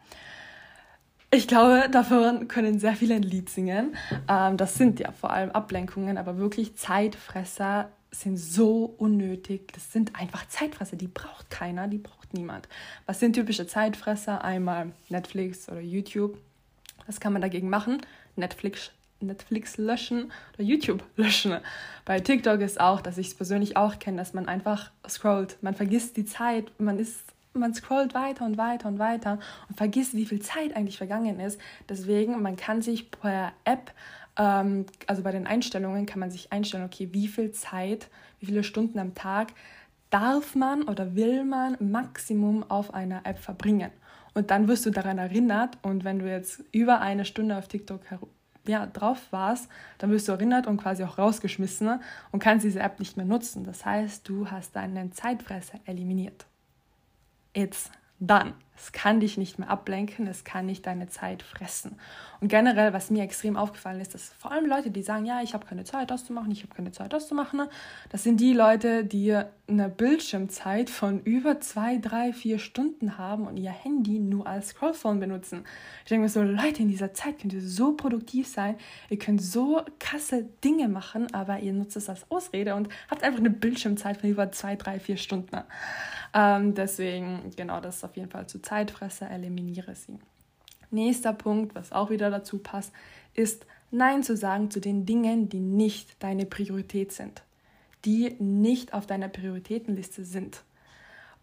Ich 1.30 1.48
glaube, 1.48 1.88
davon 1.90 2.46
können 2.46 2.78
sehr 2.78 2.94
viele 2.94 3.16
ein 3.16 3.22
Lied 3.22 3.50
singen. 3.50 3.96
Ähm, 4.28 4.56
das 4.56 4.76
sind 4.76 5.00
ja 5.00 5.10
vor 5.12 5.30
allem 5.30 5.50
Ablenkungen, 5.50 6.18
aber 6.18 6.38
wirklich 6.38 6.76
Zeitfresser 6.76 7.90
sind 8.12 8.36
so 8.36 8.94
unnötig. 8.96 9.72
Das 9.72 9.92
sind 9.92 10.18
einfach 10.18 10.46
Zeitfresser, 10.48 10.96
die 10.96 11.08
braucht 11.08 11.50
keiner, 11.50 11.88
die 11.88 11.98
braucht 11.98 12.32
niemand. 12.32 12.68
Was 13.06 13.20
sind 13.20 13.34
typische 13.34 13.66
Zeitfresser? 13.66 14.44
Einmal 14.44 14.92
Netflix 15.08 15.68
oder 15.68 15.80
YouTube. 15.80 16.38
Was 17.06 17.20
kann 17.20 17.32
man 17.32 17.42
dagegen 17.42 17.68
machen? 17.68 18.00
Netflix, 18.36 18.92
Netflix 19.20 19.78
löschen 19.78 20.32
oder 20.54 20.62
YouTube 20.62 21.02
löschen. 21.16 21.56
Bei 22.04 22.20
TikTok 22.20 22.60
ist 22.60 22.80
auch, 22.80 23.00
dass 23.00 23.18
ich 23.18 23.28
es 23.28 23.34
persönlich 23.34 23.76
auch 23.76 23.98
kenne, 23.98 24.18
dass 24.18 24.32
man 24.32 24.46
einfach 24.46 24.90
scrollt. 25.08 25.58
Man 25.60 25.74
vergisst 25.74 26.16
die 26.16 26.24
Zeit, 26.24 26.70
man 26.78 26.98
ist 26.98 27.35
man 27.58 27.74
scrollt 27.74 28.14
weiter 28.14 28.44
und 28.44 28.58
weiter 28.58 28.88
und 28.88 28.98
weiter 28.98 29.38
und 29.68 29.76
vergisst, 29.76 30.14
wie 30.14 30.26
viel 30.26 30.40
Zeit 30.40 30.74
eigentlich 30.76 30.98
vergangen 30.98 31.40
ist. 31.40 31.60
Deswegen, 31.88 32.40
man 32.42 32.56
kann 32.56 32.82
sich 32.82 33.10
per 33.10 33.52
App, 33.64 33.92
ähm, 34.38 34.86
also 35.06 35.22
bei 35.22 35.32
den 35.32 35.46
Einstellungen, 35.46 36.06
kann 36.06 36.20
man 36.20 36.30
sich 36.30 36.52
einstellen, 36.52 36.84
okay, 36.84 37.08
wie 37.12 37.28
viel 37.28 37.52
Zeit, 37.52 38.08
wie 38.40 38.46
viele 38.46 38.64
Stunden 38.64 38.98
am 38.98 39.14
Tag 39.14 39.52
darf 40.10 40.54
man 40.54 40.82
oder 40.82 41.14
will 41.14 41.44
man 41.44 41.76
Maximum 41.80 42.68
auf 42.70 42.94
einer 42.94 43.26
App 43.26 43.38
verbringen. 43.38 43.90
Und 44.34 44.50
dann 44.50 44.68
wirst 44.68 44.84
du 44.86 44.90
daran 44.90 45.18
erinnert 45.18 45.78
und 45.82 46.04
wenn 46.04 46.18
du 46.18 46.28
jetzt 46.28 46.62
über 46.70 47.00
eine 47.00 47.24
Stunde 47.24 47.56
auf 47.56 47.68
TikTok 47.68 48.02
ja, 48.66 48.86
drauf 48.86 49.18
warst, 49.30 49.68
dann 49.98 50.10
wirst 50.10 50.28
du 50.28 50.32
erinnert 50.32 50.66
und 50.66 50.76
quasi 50.76 51.04
auch 51.04 51.18
rausgeschmissen 51.18 52.00
und 52.32 52.38
kannst 52.40 52.64
diese 52.64 52.80
App 52.80 52.98
nicht 52.98 53.16
mehr 53.16 53.26
nutzen. 53.26 53.64
Das 53.64 53.84
heißt, 53.84 54.28
du 54.28 54.50
hast 54.50 54.76
deinen 54.76 55.12
Zeitfresser 55.12 55.78
eliminiert 55.86 56.46
it's 57.56 57.90
done. 58.24 58.54
Es 58.76 58.92
kann 58.92 59.20
dich 59.20 59.38
nicht 59.38 59.58
mehr 59.58 59.70
ablenken, 59.70 60.26
es 60.26 60.44
kann 60.44 60.66
nicht 60.66 60.86
deine 60.86 61.08
Zeit 61.08 61.42
fressen. 61.42 61.98
Und 62.40 62.48
generell, 62.48 62.92
was 62.92 63.10
mir 63.10 63.22
extrem 63.22 63.56
aufgefallen 63.56 64.00
ist, 64.00 64.14
dass 64.14 64.28
vor 64.38 64.52
allem 64.52 64.66
Leute, 64.66 64.90
die 64.90 65.02
sagen, 65.02 65.24
ja, 65.24 65.40
ich 65.42 65.54
habe 65.54 65.66
keine 65.66 65.84
Zeit, 65.84 66.10
das 66.10 66.26
zu 66.26 66.32
machen, 66.32 66.50
ich 66.50 66.62
habe 66.62 66.74
keine 66.74 66.92
Zeit, 66.92 67.12
das 67.12 67.28
zu 67.28 67.34
machen, 67.34 67.62
das 68.10 68.22
sind 68.22 68.40
die 68.40 68.52
Leute, 68.52 69.04
die 69.04 69.40
eine 69.68 69.88
Bildschirmzeit 69.88 70.90
von 70.90 71.20
über 71.22 71.60
zwei, 71.60 71.96
drei, 71.96 72.32
vier 72.32 72.58
Stunden 72.58 73.18
haben 73.18 73.46
und 73.46 73.56
ihr 73.56 73.70
Handy 73.70 74.18
nur 74.18 74.46
als 74.46 74.68
Scrollphone 74.68 75.18
benutzen. 75.18 75.64
Ich 76.04 76.10
denke 76.10 76.24
mir 76.24 76.28
so, 76.28 76.42
Leute, 76.42 76.82
in 76.82 76.88
dieser 76.88 77.14
Zeit 77.14 77.40
könnt 77.40 77.52
ihr 77.52 77.62
so 77.62 77.94
produktiv 77.94 78.46
sein, 78.46 78.76
ihr 79.08 79.18
könnt 79.18 79.42
so 79.42 79.82
krasse 79.98 80.44
Dinge 80.62 80.88
machen, 80.88 81.32
aber 81.34 81.60
ihr 81.60 81.72
nutzt 81.72 81.96
es 81.96 82.08
als 82.08 82.30
Ausrede 82.30 82.74
und 82.74 82.88
habt 83.10 83.22
einfach 83.22 83.40
eine 83.40 83.50
Bildschirmzeit 83.50 84.18
von 84.18 84.30
über 84.30 84.52
zwei, 84.52 84.76
drei, 84.76 85.00
vier 85.00 85.16
Stunden. 85.16 85.56
Ähm, 86.34 86.74
deswegen, 86.74 87.50
genau, 87.56 87.80
das 87.80 87.96
ist 87.96 88.04
auf 88.04 88.16
jeden 88.16 88.28
Fall 88.28 88.46
zu 88.46 88.60
Zeitfresser, 88.66 89.30
eliminiere 89.30 89.94
sie. 89.94 90.18
Nächster 90.90 91.32
Punkt, 91.32 91.74
was 91.74 91.92
auch 91.92 92.10
wieder 92.10 92.30
dazu 92.30 92.58
passt, 92.58 92.92
ist 93.34 93.64
Nein 93.92 94.24
zu 94.24 94.36
sagen 94.36 94.70
zu 94.70 94.80
den 94.80 95.06
Dingen, 95.06 95.48
die 95.48 95.60
nicht 95.60 96.22
deine 96.22 96.46
Priorität 96.46 97.12
sind, 97.12 97.42
die 98.04 98.34
nicht 98.40 98.92
auf 98.92 99.06
deiner 99.06 99.28
Prioritätenliste 99.28 100.24
sind. 100.24 100.62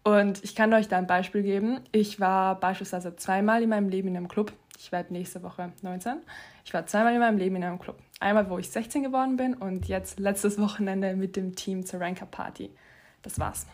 Und 0.02 0.44
ich 0.44 0.54
kann 0.54 0.74
euch 0.74 0.88
da 0.88 0.98
ein 0.98 1.06
Beispiel 1.06 1.42
geben. 1.42 1.80
Ich 1.92 2.20
war 2.20 2.60
beispielsweise 2.60 3.16
zweimal 3.16 3.62
in 3.62 3.70
meinem 3.70 3.88
Leben 3.88 4.08
in 4.08 4.18
einem 4.18 4.28
Club. 4.28 4.52
Ich 4.78 4.92
werde 4.92 5.14
nächste 5.14 5.42
Woche 5.42 5.72
19. 5.80 6.18
Ich 6.66 6.74
war 6.74 6.86
zweimal 6.86 7.14
in 7.14 7.20
meinem 7.20 7.38
Leben 7.38 7.56
in 7.56 7.64
einem 7.64 7.78
Club. 7.78 7.98
Einmal, 8.20 8.50
wo 8.50 8.58
ich 8.58 8.68
16 8.68 9.02
geworden 9.02 9.38
bin 9.38 9.54
und 9.54 9.88
jetzt 9.88 10.20
letztes 10.20 10.58
Wochenende 10.58 11.16
mit 11.16 11.36
dem 11.36 11.54
Team 11.54 11.86
zur 11.86 12.00
Ranker 12.00 12.26
Party. 12.26 12.70
Das 13.22 13.38
war's. 13.38 13.66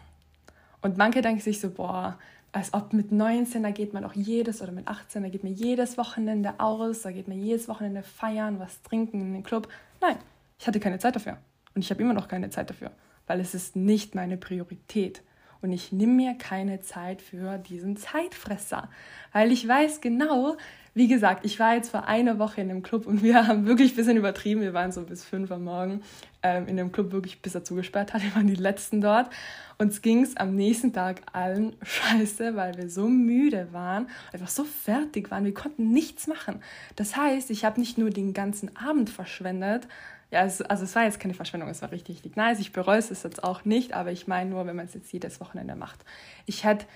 Und 0.83 0.97
manche 0.97 1.21
denken 1.21 1.41
sich 1.41 1.61
so, 1.61 1.71
boah, 1.71 2.17
als 2.53 2.75
ob 2.75 2.93
mit 2.93 3.13
19, 3.13 3.63
da 3.63 3.71
geht 3.71 3.93
man 3.93 4.05
auch 4.05 4.15
jedes, 4.15 4.61
oder 4.61 4.73
mit 4.73 4.89
18, 4.89 5.23
da 5.23 5.29
geht 5.29 5.45
man 5.45 5.55
jedes 5.55 5.97
Wochenende 5.99 6.55
aus, 6.59 7.03
da 7.03 7.13
geht 7.13 7.29
man 7.29 7.39
jedes 7.39 7.69
Wochenende 7.69 8.03
feiern, 8.03 8.59
was 8.59 8.83
trinken 8.83 9.21
in 9.21 9.33
den 9.35 9.43
Club. 9.43 9.69
Nein, 10.01 10.17
ich 10.59 10.67
hatte 10.67 10.81
keine 10.81 10.99
Zeit 10.99 11.17
dafür. 11.17 11.39
Und 11.75 11.83
ich 11.83 11.91
habe 11.91 12.03
immer 12.03 12.15
noch 12.15 12.29
keine 12.29 12.51
Zeit 12.51 12.71
dafür, 12.71 12.91
weil 13.27 13.41
es 13.41 13.55
ist 13.55 13.77
nicht 13.77 14.15
meine 14.15 14.37
Priorität. 14.37 15.23
Und 15.63 15.73
ich 15.73 15.93
nehme 15.93 16.15
mir 16.15 16.35
keine 16.35 16.81
Zeit 16.81 17.21
für 17.23 17.59
diesen 17.59 17.97
Zeitfresser, 17.97 18.89
weil 19.33 19.53
ich 19.53 19.67
weiß 19.67 20.01
genau, 20.01 20.57
wie 20.93 21.07
gesagt, 21.07 21.45
ich 21.45 21.61
war 21.61 21.75
jetzt 21.75 21.91
vor 21.91 22.09
einer 22.09 22.39
Woche 22.39 22.61
in 22.61 22.69
dem 22.69 22.83
Club 22.83 23.07
und 23.07 23.23
wir 23.23 23.35
haben 23.47 23.67
wirklich 23.67 23.93
ein 23.93 23.97
bisschen 23.97 24.17
übertrieben. 24.17 24.61
Wir 24.61 24.75
waren 24.75 24.93
so 24.93 25.03
bis 25.03 25.25
fünf 25.25 25.51
am 25.53 25.65
Morgen 25.65 26.03
ähm, 26.43 26.67
in 26.67 26.77
dem 26.77 26.93
Club, 26.93 27.13
wirklich 27.13 27.43
bis 27.43 27.55
er 27.55 27.65
zugesperrt 27.65 28.13
hat. 28.13 28.23
Wir 28.25 28.35
waren 28.35 28.47
die 28.47 28.55
Letzten 28.55 29.01
dort. 29.01 29.31
Uns 29.79 30.03
ging 30.03 30.23
es 30.23 30.37
am 30.37 30.55
nächsten 30.55 30.93
Tag 30.93 31.23
allen 31.33 31.77
scheiße, 31.83 32.57
weil 32.57 32.77
wir 32.77 32.91
so 32.91 33.09
müde 33.09 33.69
waren, 33.73 34.09
einfach 34.33 34.49
so 34.49 34.65
fertig 34.65 35.31
waren. 35.31 35.45
Wir 35.45 35.55
konnten 35.55 35.91
nichts 35.91 36.27
machen. 36.27 36.61
Das 36.97 37.17
heißt, 37.17 37.51
ich 37.51 37.65
habe 37.65 37.81
nicht 37.81 37.97
nur 37.97 38.11
den 38.11 38.35
ganzen 38.35 38.77
Abend 38.77 39.09
verschwendet, 39.09 39.87
ja, 40.31 40.45
es, 40.45 40.63
also 40.63 40.85
es 40.85 40.95
war 40.95 41.05
jetzt 41.05 41.21
keine 41.21 41.35
Verschwendung, 41.35 41.69
es 41.69 41.83
war 41.83 41.91
richtig, 41.91 42.17
richtig 42.17 42.37
nice. 42.37 42.61
Ich 42.61 42.73
bereue 42.73 42.99
es 42.99 43.09
jetzt 43.09 43.43
auch 43.43 43.65
nicht, 43.65 43.95
aber 43.95 44.13
ich 44.13 44.29
meine 44.29 44.51
nur, 44.51 44.67
wenn 44.67 44.77
man 44.77 44.87
es 44.87 44.95
jetzt 44.95 45.13
jedes 45.13 45.41
Wochenende 45.41 45.75
macht. 45.75 46.05
Ich 46.47 46.65
hätte 46.65 46.87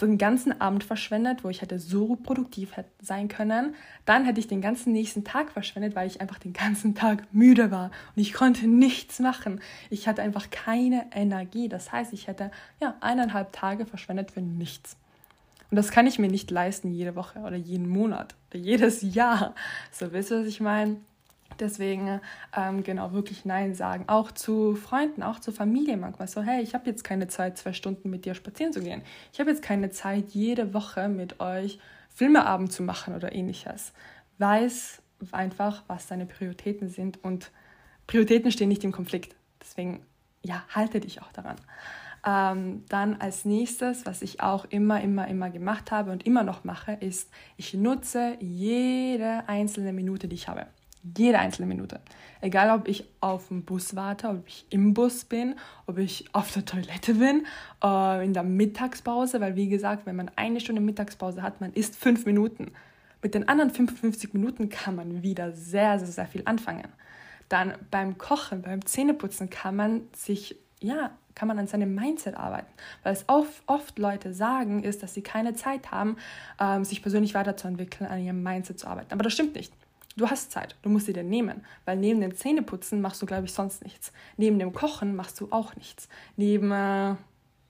den 0.00 0.16
ganzen 0.16 0.60
Abend 0.60 0.84
verschwendet, 0.84 1.42
wo 1.42 1.48
ich 1.48 1.60
hätte 1.60 1.78
so 1.78 2.14
produktiv 2.16 2.72
sein 3.02 3.28
können. 3.28 3.74
Dann 4.04 4.24
hätte 4.24 4.38
ich 4.38 4.46
den 4.46 4.60
ganzen 4.60 4.92
nächsten 4.92 5.24
Tag 5.24 5.50
verschwendet, 5.50 5.96
weil 5.96 6.06
ich 6.06 6.20
einfach 6.20 6.38
den 6.38 6.52
ganzen 6.52 6.94
Tag 6.94 7.24
müde 7.32 7.70
war 7.70 7.90
und 8.14 8.22
ich 8.22 8.32
konnte 8.32 8.68
nichts 8.68 9.18
machen. 9.18 9.60
Ich 9.90 10.06
hatte 10.06 10.22
einfach 10.22 10.50
keine 10.50 11.06
Energie. 11.12 11.68
Das 11.68 11.90
heißt, 11.90 12.12
ich 12.12 12.28
hätte 12.28 12.50
ja 12.80 12.94
eineinhalb 13.00 13.52
Tage 13.52 13.86
verschwendet 13.86 14.30
für 14.30 14.40
nichts. 14.40 14.96
Und 15.70 15.76
das 15.76 15.90
kann 15.90 16.06
ich 16.06 16.18
mir 16.18 16.28
nicht 16.28 16.50
leisten 16.50 16.92
jede 16.92 17.14
Woche 17.14 17.40
oder 17.40 17.56
jeden 17.56 17.88
Monat 17.88 18.34
oder 18.50 18.60
jedes 18.60 19.02
Jahr. 19.02 19.54
So, 19.90 20.12
wisst 20.12 20.30
ihr, 20.30 20.40
was 20.40 20.46
ich 20.46 20.60
meine? 20.60 20.96
Deswegen 21.60 22.20
ähm, 22.56 22.82
genau 22.84 23.12
wirklich 23.12 23.44
Nein 23.44 23.74
sagen. 23.74 24.04
Auch 24.06 24.30
zu 24.30 24.76
Freunden, 24.76 25.22
auch 25.22 25.40
zur 25.40 25.52
Familie 25.52 25.96
manchmal. 25.96 26.28
So, 26.28 26.42
hey, 26.42 26.62
ich 26.62 26.74
habe 26.74 26.86
jetzt 26.86 27.02
keine 27.02 27.28
Zeit, 27.28 27.58
zwei 27.58 27.72
Stunden 27.72 28.10
mit 28.10 28.24
dir 28.24 28.34
spazieren 28.34 28.72
zu 28.72 28.80
gehen. 28.80 29.02
Ich 29.32 29.40
habe 29.40 29.50
jetzt 29.50 29.62
keine 29.62 29.90
Zeit, 29.90 30.30
jede 30.30 30.72
Woche 30.72 31.08
mit 31.08 31.40
euch 31.40 31.80
Filmeabend 32.14 32.72
zu 32.72 32.82
machen 32.82 33.14
oder 33.14 33.32
ähnliches. 33.32 33.92
Weiß 34.38 35.02
einfach, 35.32 35.82
was 35.88 36.06
deine 36.06 36.26
Prioritäten 36.26 36.88
sind 36.88 37.22
und 37.24 37.50
Prioritäten 38.06 38.52
stehen 38.52 38.68
nicht 38.68 38.84
im 38.84 38.92
Konflikt. 38.92 39.34
Deswegen, 39.60 40.00
ja, 40.42 40.64
halte 40.74 41.00
dich 41.00 41.22
auch 41.22 41.32
daran. 41.32 41.56
Ähm, 42.26 42.84
dann 42.88 43.20
als 43.20 43.44
nächstes, 43.44 44.06
was 44.06 44.22
ich 44.22 44.40
auch 44.40 44.64
immer, 44.66 45.00
immer, 45.00 45.28
immer 45.28 45.50
gemacht 45.50 45.90
habe 45.92 46.10
und 46.10 46.26
immer 46.26 46.42
noch 46.42 46.64
mache, 46.64 46.92
ist, 46.92 47.30
ich 47.56 47.74
nutze 47.74 48.36
jede 48.40 49.48
einzelne 49.48 49.92
Minute, 49.92 50.28
die 50.28 50.34
ich 50.34 50.48
habe. 50.48 50.66
Jede 51.16 51.38
einzelne 51.38 51.66
Minute. 51.66 52.00
Egal, 52.40 52.70
ob 52.78 52.88
ich 52.88 53.04
auf 53.20 53.48
dem 53.48 53.64
Bus 53.64 53.96
warte, 53.96 54.28
ob 54.28 54.46
ich 54.46 54.66
im 54.70 54.94
Bus 54.94 55.24
bin, 55.24 55.54
ob 55.86 55.98
ich 55.98 56.24
auf 56.32 56.52
der 56.52 56.64
Toilette 56.64 57.14
bin, 57.14 57.46
äh, 57.82 58.24
in 58.24 58.32
der 58.32 58.42
Mittagspause, 58.42 59.40
weil 59.40 59.56
wie 59.56 59.68
gesagt, 59.68 60.06
wenn 60.06 60.16
man 60.16 60.30
eine 60.36 60.60
Stunde 60.60 60.80
Mittagspause 60.80 61.42
hat, 61.42 61.60
man 61.60 61.72
isst 61.72 61.96
fünf 61.96 62.26
Minuten. 62.26 62.72
Mit 63.22 63.34
den 63.34 63.48
anderen 63.48 63.70
55 63.70 64.32
Minuten 64.32 64.68
kann 64.68 64.94
man 64.94 65.22
wieder 65.22 65.52
sehr, 65.52 65.98
sehr, 65.98 66.08
sehr 66.08 66.26
viel 66.26 66.42
anfangen. 66.44 66.88
Dann 67.48 67.74
beim 67.90 68.18
Kochen, 68.18 68.62
beim 68.62 68.84
Zähneputzen 68.84 69.50
kann 69.50 69.74
man 69.74 70.02
sich, 70.14 70.56
ja, 70.80 71.10
kann 71.34 71.48
man 71.48 71.58
an 71.58 71.66
seinem 71.66 71.94
Mindset 71.94 72.36
arbeiten. 72.36 72.70
Weil 73.02 73.12
es 73.12 73.24
oft, 73.28 73.62
oft 73.66 73.98
Leute 73.98 74.34
sagen, 74.34 74.82
ist, 74.82 75.02
dass 75.02 75.14
sie 75.14 75.22
keine 75.22 75.54
Zeit 75.54 75.90
haben, 75.90 76.16
ähm, 76.60 76.84
sich 76.84 77.02
persönlich 77.02 77.34
weiterzuentwickeln, 77.34 78.10
an 78.10 78.20
ihrem 78.20 78.42
Mindset 78.42 78.78
zu 78.78 78.86
arbeiten. 78.86 79.12
Aber 79.12 79.22
das 79.22 79.32
stimmt 79.32 79.54
nicht. 79.54 79.72
Du 80.18 80.28
hast 80.28 80.50
Zeit, 80.50 80.74
du 80.82 80.88
musst 80.88 81.06
sie 81.06 81.12
dir 81.12 81.22
nehmen, 81.22 81.64
weil 81.84 81.96
neben 81.96 82.20
dem 82.20 82.34
Zähneputzen 82.34 83.00
machst 83.00 83.22
du, 83.22 83.26
glaube 83.26 83.44
ich, 83.44 83.52
sonst 83.52 83.84
nichts. 83.84 84.12
Neben 84.36 84.58
dem 84.58 84.72
Kochen 84.72 85.14
machst 85.14 85.40
du 85.40 85.46
auch 85.52 85.76
nichts. 85.76 86.08
Neben, 86.36 86.72
äh, 86.72 87.14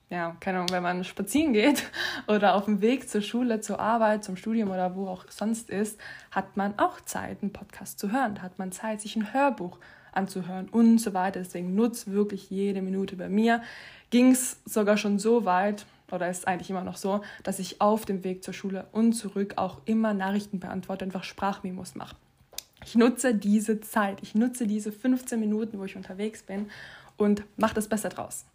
ja, 0.08 0.34
keine 0.40 0.56
Ahnung, 0.56 0.70
wenn 0.70 0.82
man 0.82 1.04
spazieren 1.04 1.52
geht 1.52 1.84
oder 2.26 2.54
auf 2.54 2.64
dem 2.64 2.80
Weg 2.80 3.10
zur 3.10 3.20
Schule, 3.20 3.60
zur 3.60 3.78
Arbeit, 3.78 4.24
zum 4.24 4.36
Studium 4.36 4.70
oder 4.70 4.96
wo 4.96 5.08
auch 5.08 5.26
sonst 5.28 5.68
ist, 5.68 6.00
hat 6.30 6.56
man 6.56 6.78
auch 6.78 7.02
Zeit, 7.02 7.42
einen 7.42 7.52
Podcast 7.52 7.98
zu 7.98 8.12
hören. 8.12 8.36
Da 8.36 8.40
hat 8.40 8.58
man 8.58 8.72
Zeit, 8.72 9.02
sich 9.02 9.14
ein 9.14 9.34
Hörbuch 9.34 9.78
anzuhören 10.12 10.70
und 10.70 11.02
so 11.02 11.12
weiter. 11.12 11.40
Deswegen 11.40 11.74
nutzt 11.74 12.10
wirklich 12.10 12.48
jede 12.48 12.80
Minute. 12.80 13.16
Bei 13.16 13.28
mir 13.28 13.60
ging 14.08 14.30
es 14.30 14.58
sogar 14.64 14.96
schon 14.96 15.18
so 15.18 15.44
weit, 15.44 15.84
oder 16.10 16.30
ist 16.30 16.48
eigentlich 16.48 16.70
immer 16.70 16.84
noch 16.84 16.96
so, 16.96 17.20
dass 17.42 17.58
ich 17.58 17.82
auf 17.82 18.06
dem 18.06 18.24
Weg 18.24 18.42
zur 18.42 18.54
Schule 18.54 18.86
und 18.92 19.12
zurück 19.12 19.54
auch 19.56 19.82
immer 19.84 20.14
Nachrichten 20.14 20.60
beantworte, 20.60 21.04
einfach 21.04 21.24
Sprachmemos 21.24 21.94
mache. 21.94 22.16
Ich 22.88 22.94
nutze 22.94 23.34
diese 23.34 23.82
Zeit, 23.82 24.18
ich 24.22 24.34
nutze 24.34 24.66
diese 24.66 24.92
15 24.92 25.38
Minuten, 25.38 25.78
wo 25.78 25.84
ich 25.84 25.94
unterwegs 25.94 26.42
bin 26.42 26.70
und 27.18 27.42
mache 27.58 27.74
das 27.74 27.86
Beste 27.86 28.08
draus. 28.08 28.46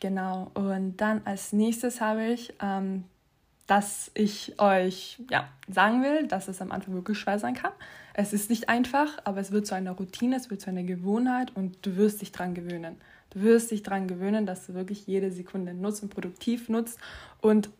Genau, 0.00 0.50
und 0.54 0.96
dann 0.96 1.20
als 1.24 1.52
nächstes 1.52 2.00
habe 2.00 2.24
ich, 2.24 2.52
ähm, 2.60 3.04
dass 3.68 4.10
ich 4.14 4.58
euch 4.58 5.22
ja, 5.30 5.48
sagen 5.68 6.02
will, 6.02 6.26
dass 6.26 6.48
es 6.48 6.60
am 6.60 6.72
Anfang 6.72 6.94
wirklich 6.94 7.18
schwer 7.18 7.38
sein 7.38 7.54
kann. 7.54 7.70
Es 8.14 8.32
ist 8.32 8.50
nicht 8.50 8.68
einfach, 8.68 9.18
aber 9.22 9.38
es 9.38 9.52
wird 9.52 9.64
zu 9.64 9.76
einer 9.76 9.92
Routine, 9.92 10.34
es 10.34 10.50
wird 10.50 10.60
zu 10.60 10.68
einer 10.68 10.82
Gewohnheit 10.82 11.54
und 11.54 11.86
du 11.86 11.94
wirst 11.94 12.20
dich 12.20 12.32
daran 12.32 12.54
gewöhnen. 12.54 12.96
Du 13.30 13.42
wirst 13.42 13.70
dich 13.70 13.84
daran 13.84 14.08
gewöhnen, 14.08 14.44
dass 14.44 14.66
du 14.66 14.74
wirklich 14.74 15.06
jede 15.06 15.30
Sekunde 15.30 15.72
nutzt 15.72 16.02
und 16.02 16.08
produktiv 16.08 16.68
nutzt 16.68 16.98
und 17.40 17.70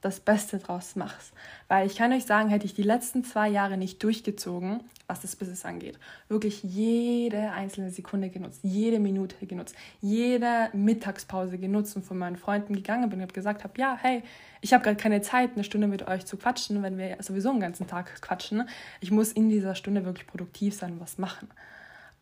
das 0.00 0.20
Beste 0.20 0.58
draus 0.58 0.96
machst. 0.96 1.32
Weil 1.68 1.86
ich 1.86 1.96
kann 1.96 2.12
euch 2.12 2.24
sagen, 2.24 2.48
hätte 2.48 2.66
ich 2.66 2.74
die 2.74 2.82
letzten 2.82 3.24
zwei 3.24 3.48
Jahre 3.48 3.76
nicht 3.76 4.02
durchgezogen, 4.02 4.80
was 5.06 5.20
das 5.20 5.36
Business 5.36 5.64
angeht, 5.64 5.98
wirklich 6.28 6.62
jede 6.62 7.50
einzelne 7.52 7.90
Sekunde 7.90 8.30
genutzt, 8.30 8.60
jede 8.62 8.98
Minute 8.98 9.34
genutzt, 9.46 9.74
jede 10.00 10.70
Mittagspause 10.72 11.58
genutzt 11.58 11.96
und 11.96 12.04
von 12.04 12.16
meinen 12.16 12.36
Freunden 12.36 12.74
gegangen 12.74 13.10
bin 13.10 13.20
und 13.20 13.34
gesagt 13.34 13.64
habe, 13.64 13.74
ja, 13.78 13.98
hey, 14.00 14.22
ich 14.60 14.72
habe 14.72 14.84
gerade 14.84 14.96
keine 14.96 15.20
Zeit, 15.20 15.50
eine 15.54 15.64
Stunde 15.64 15.86
mit 15.86 16.06
euch 16.06 16.26
zu 16.26 16.36
quatschen, 16.36 16.82
wenn 16.82 16.96
wir 16.98 17.16
sowieso 17.20 17.50
einen 17.50 17.60
ganzen 17.60 17.86
Tag 17.86 18.20
quatschen. 18.20 18.68
Ich 19.00 19.10
muss 19.10 19.32
in 19.32 19.48
dieser 19.48 19.74
Stunde 19.74 20.04
wirklich 20.04 20.26
produktiv 20.26 20.74
sein 20.74 20.92
und 20.92 21.00
was 21.00 21.18
machen. 21.18 21.48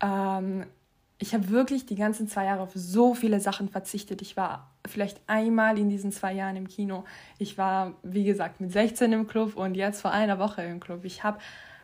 Ähm, 0.01 0.65
ich 1.21 1.33
habe 1.33 1.49
wirklich 1.49 1.85
die 1.85 1.95
ganzen 1.95 2.29
zwei 2.29 2.45
Jahre 2.45 2.61
auf 2.61 2.71
so 2.73 3.13
viele 3.13 3.41
Sachen 3.41 3.67
verzichtet. 3.67 4.21
Ich 4.21 4.37
war 4.37 4.71
vielleicht 4.87 5.19
einmal 5.27 5.77
in 5.77 5.89
diesen 5.89 6.13
zwei 6.13 6.33
Jahren 6.33 6.55
im 6.55 6.69
Kino. 6.69 7.03
Ich 7.37 7.57
war, 7.57 7.93
wie 8.03 8.23
gesagt, 8.23 8.61
mit 8.61 8.71
16 8.71 9.11
im 9.11 9.27
Club 9.27 9.57
und 9.57 9.75
jetzt 9.75 10.01
vor 10.01 10.11
einer 10.11 10.39
Woche 10.39 10.63
im 10.63 10.79
Club. 10.79 11.03
Ich 11.03 11.23
habe 11.23 11.39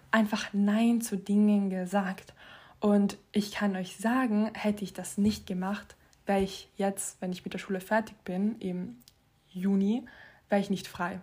einfach 0.10 0.48
Nein 0.54 1.02
zu 1.02 1.18
Dingen 1.18 1.70
gesagt. 1.70 2.34
Und 2.80 3.18
ich 3.34 3.52
kann 3.52 3.76
euch 3.76 3.98
sagen, 3.98 4.52
hätte 4.54 4.86
ich 4.86 4.94
das 4.94 5.18
nicht 5.18 5.48
gemacht, 5.48 5.98
wäre 6.26 6.42
ich 6.42 6.70
jetzt, 6.78 7.22
wenn 7.22 7.34
ich 7.34 7.44
mit 7.44 7.54
der 7.54 7.60
Schule 7.60 7.82
fertig 7.82 8.16
bin, 8.24 8.56
im 8.60 8.98
Juni, 9.50 10.06
wäre 10.48 10.62
ich 10.62 10.70
nicht 10.70 10.88
frei. 10.88 11.20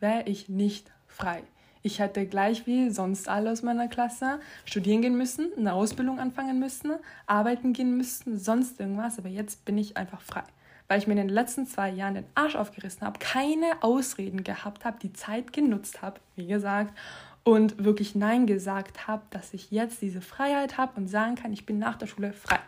Wäre 0.00 0.24
ich 0.24 0.48
nicht 0.48 0.90
frei. 1.06 1.44
Ich 1.82 1.98
hätte 1.98 2.26
gleich 2.26 2.66
wie 2.66 2.90
sonst 2.90 3.28
alle 3.28 3.50
aus 3.50 3.62
meiner 3.62 3.88
Klasse 3.88 4.38
studieren 4.64 5.02
gehen 5.02 5.16
müssen, 5.16 5.50
eine 5.56 5.72
Ausbildung 5.72 6.20
anfangen 6.20 6.60
müssen, 6.60 6.92
arbeiten 7.26 7.72
gehen 7.72 7.96
müssen, 7.96 8.38
sonst 8.38 8.78
irgendwas. 8.78 9.18
Aber 9.18 9.28
jetzt 9.28 9.64
bin 9.64 9.76
ich 9.78 9.96
einfach 9.96 10.20
frei. 10.20 10.44
Weil 10.86 10.98
ich 10.98 11.06
mir 11.06 11.14
in 11.14 11.26
den 11.26 11.28
letzten 11.28 11.66
zwei 11.66 11.90
Jahren 11.90 12.14
den 12.14 12.26
Arsch 12.34 12.54
aufgerissen 12.54 13.02
habe, 13.02 13.18
keine 13.18 13.82
Ausreden 13.82 14.44
gehabt 14.44 14.84
habe, 14.84 14.98
die 15.00 15.12
Zeit 15.12 15.52
genutzt 15.52 16.02
habe, 16.02 16.20
wie 16.36 16.46
gesagt, 16.46 16.96
und 17.44 17.82
wirklich 17.82 18.14
Nein 18.14 18.46
gesagt 18.46 19.08
habe, 19.08 19.22
dass 19.30 19.52
ich 19.52 19.72
jetzt 19.72 20.00
diese 20.02 20.20
Freiheit 20.20 20.78
habe 20.78 21.00
und 21.00 21.08
sagen 21.08 21.34
kann, 21.34 21.52
ich 21.52 21.66
bin 21.66 21.78
nach 21.78 21.96
der 21.96 22.06
Schule 22.06 22.32
frei. 22.32 22.60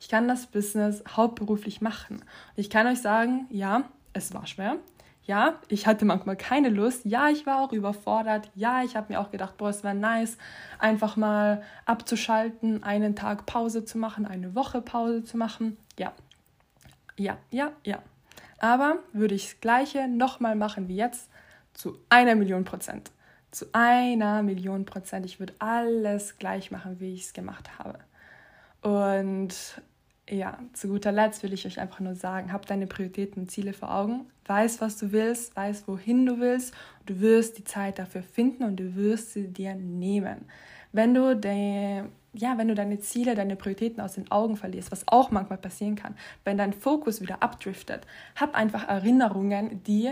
Ich 0.00 0.08
kann 0.08 0.28
das 0.28 0.46
Business 0.46 1.02
hauptberuflich 1.16 1.80
machen. 1.80 2.24
Ich 2.56 2.70
kann 2.70 2.86
euch 2.86 3.02
sagen, 3.02 3.46
ja, 3.50 3.84
es 4.12 4.32
war 4.32 4.46
schwer. 4.46 4.76
Ja, 5.28 5.60
ich 5.68 5.86
hatte 5.86 6.06
manchmal 6.06 6.36
keine 6.36 6.70
Lust. 6.70 7.04
Ja, 7.04 7.28
ich 7.28 7.44
war 7.44 7.60
auch 7.60 7.74
überfordert. 7.74 8.50
Ja, 8.54 8.82
ich 8.82 8.96
habe 8.96 9.12
mir 9.12 9.20
auch 9.20 9.30
gedacht, 9.30 9.58
boah, 9.58 9.68
es 9.68 9.84
wäre 9.84 9.94
nice, 9.94 10.38
einfach 10.78 11.18
mal 11.18 11.62
abzuschalten, 11.84 12.82
einen 12.82 13.14
Tag 13.14 13.44
Pause 13.44 13.84
zu 13.84 13.98
machen, 13.98 14.24
eine 14.24 14.54
Woche 14.54 14.80
Pause 14.80 15.22
zu 15.22 15.36
machen. 15.36 15.76
Ja, 15.98 16.14
ja, 17.18 17.36
ja, 17.50 17.72
ja. 17.84 17.98
Aber 18.58 19.00
würde 19.12 19.34
ich 19.34 19.50
das 19.50 19.60
Gleiche 19.60 20.08
nochmal 20.08 20.56
machen 20.56 20.88
wie 20.88 20.96
jetzt, 20.96 21.28
zu 21.74 21.98
einer 22.08 22.34
Million 22.34 22.64
Prozent. 22.64 23.10
Zu 23.50 23.66
einer 23.72 24.42
Million 24.42 24.86
Prozent. 24.86 25.26
Ich 25.26 25.38
würde 25.38 25.52
alles 25.58 26.38
gleich 26.38 26.70
machen, 26.70 27.00
wie 27.00 27.12
ich 27.12 27.24
es 27.24 27.32
gemacht 27.34 27.68
habe. 27.78 27.98
Und 28.80 29.82
ja, 30.30 30.58
zu 30.72 30.88
guter 30.88 31.12
Letzt 31.12 31.42
will 31.42 31.52
ich 31.52 31.66
euch 31.66 31.80
einfach 31.80 32.00
nur 32.00 32.14
sagen, 32.14 32.52
hab 32.52 32.66
deine 32.66 32.86
Prioritäten 32.86 33.42
und 33.42 33.50
Ziele 33.50 33.72
vor 33.72 33.94
Augen, 33.94 34.26
weiß, 34.46 34.80
was 34.80 34.96
du 34.96 35.12
willst, 35.12 35.56
weiß, 35.56 35.84
wohin 35.86 36.26
du 36.26 36.38
willst, 36.38 36.74
du 37.06 37.20
wirst 37.20 37.58
die 37.58 37.64
Zeit 37.64 37.98
dafür 37.98 38.22
finden 38.22 38.64
und 38.64 38.76
du 38.76 38.94
wirst 38.94 39.32
sie 39.32 39.48
dir 39.48 39.74
nehmen. 39.74 40.46
Wenn 40.92 41.14
du 41.14 41.36
de, 41.36 42.04
ja, 42.32 42.56
wenn 42.56 42.68
du 42.68 42.74
deine 42.74 42.98
Ziele, 42.98 43.34
deine 43.34 43.56
Prioritäten 43.56 44.00
aus 44.00 44.14
den 44.14 44.30
Augen 44.30 44.56
verlierst, 44.56 44.90
was 44.90 45.06
auch 45.08 45.30
manchmal 45.30 45.58
passieren 45.58 45.96
kann, 45.96 46.14
wenn 46.44 46.58
dein 46.58 46.72
Fokus 46.72 47.20
wieder 47.20 47.42
abdriftet, 47.42 48.06
hab 48.36 48.54
einfach 48.54 48.88
Erinnerungen, 48.88 49.82
die 49.84 50.10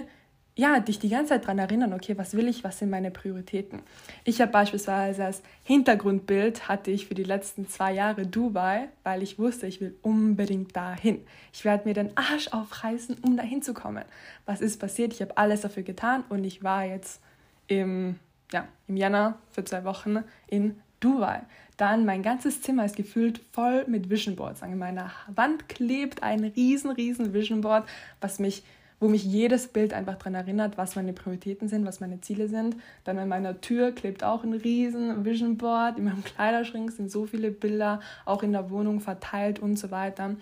ja, 0.59 0.81
dich 0.81 0.99
die 0.99 1.11
ganze 1.11 1.29
Zeit 1.35 1.45
daran 1.45 1.59
erinnern, 1.59 1.93
okay, 1.93 2.17
was 2.17 2.35
will 2.35 2.49
ich, 2.49 2.65
was 2.65 2.79
sind 2.79 2.89
meine 2.89 3.11
Prioritäten. 3.11 3.83
Ich 4.25 4.41
habe 4.41 4.51
beispielsweise 4.51 5.27
als 5.27 5.43
Hintergrundbild 5.65 6.67
hatte 6.67 6.91
ich 6.91 7.07
für 7.07 7.15
die 7.15 7.25
letzten 7.25 7.69
zwei 7.69 7.93
Jahre 7.93 8.27
Dubai, 8.27 8.89
weil 9.05 9.23
ich 9.23 9.39
wusste, 9.39 9.67
ich 9.67 9.83
will 9.83 9.95
unbedingt 10.01 10.75
dahin. 10.75 11.21
Ich 11.53 11.67
werde 11.67 11.87
mir 11.87 11.93
den 11.93 12.17
Arsch 12.17 12.49
aufreißen, 12.49 13.19
um 13.21 13.37
dahin 13.37 13.61
zu 13.61 13.75
kommen. 13.75 14.05
Was 14.47 14.63
ist 14.63 14.81
passiert? 14.81 15.13
Ich 15.13 15.21
habe 15.21 15.37
alles 15.37 15.61
dafür 15.61 15.83
getan 15.83 16.25
und 16.31 16.43
ich 16.43 16.65
war 16.65 16.85
jetzt 16.87 17.21
im, 17.69 18.19
ja, 18.51 18.67
im 18.89 18.97
Januar 18.97 19.39
für 19.51 19.63
zwei 19.63 19.85
Wochen 19.85 20.25
in 20.47 20.81
Dubai. 21.01 21.43
Dann 21.77 22.07
mein 22.07 22.23
ganzes 22.23 22.63
Zimmer 22.63 22.87
ist 22.87 22.97
gefüllt 22.97 23.43
voll 23.53 23.85
mit 23.87 24.09
Vision 24.09 24.37
Boards. 24.37 24.63
An 24.63 24.79
meiner 24.79 25.11
Wand 25.35 25.69
klebt 25.69 26.23
ein 26.23 26.45
riesen, 26.45 26.91
riesen 26.91 27.35
Vision 27.35 27.61
Board, 27.61 27.87
was 28.23 28.39
mich 28.39 28.63
wo 28.99 29.09
mich 29.09 29.25
jedes 29.25 29.69
Bild 29.69 29.93
einfach 29.93 30.17
daran 30.17 30.35
erinnert, 30.35 30.79
was 30.79 30.97
meine 30.97 31.13
Prioritäten 31.13 31.69
sind, 31.69 31.85
was 31.85 32.01
meine 32.01 32.21
Ziele 32.21 32.49
sind. 32.49 32.77
Dann 33.05 33.19
an 33.19 33.29
meiner 33.29 33.61
Tür 33.61 33.93
klebt 33.93 34.25
auch 34.25 34.43
ein 34.43 34.55
riesen 34.55 35.25
Vision 35.25 35.59
Board. 35.59 35.99
In 35.99 36.05
meinem 36.05 36.25
Kleiderschrank 36.25 36.91
sind 36.93 37.11
so 37.11 37.27
viele 37.27 37.51
Bilder, 37.51 38.01
auch 38.25 38.43
in 38.43 38.53
der 38.53 38.71
Wohnung 38.71 39.01
verteilt 39.01 39.59
und 39.59 39.77
so 39.79 39.91
weiter. 39.91 40.37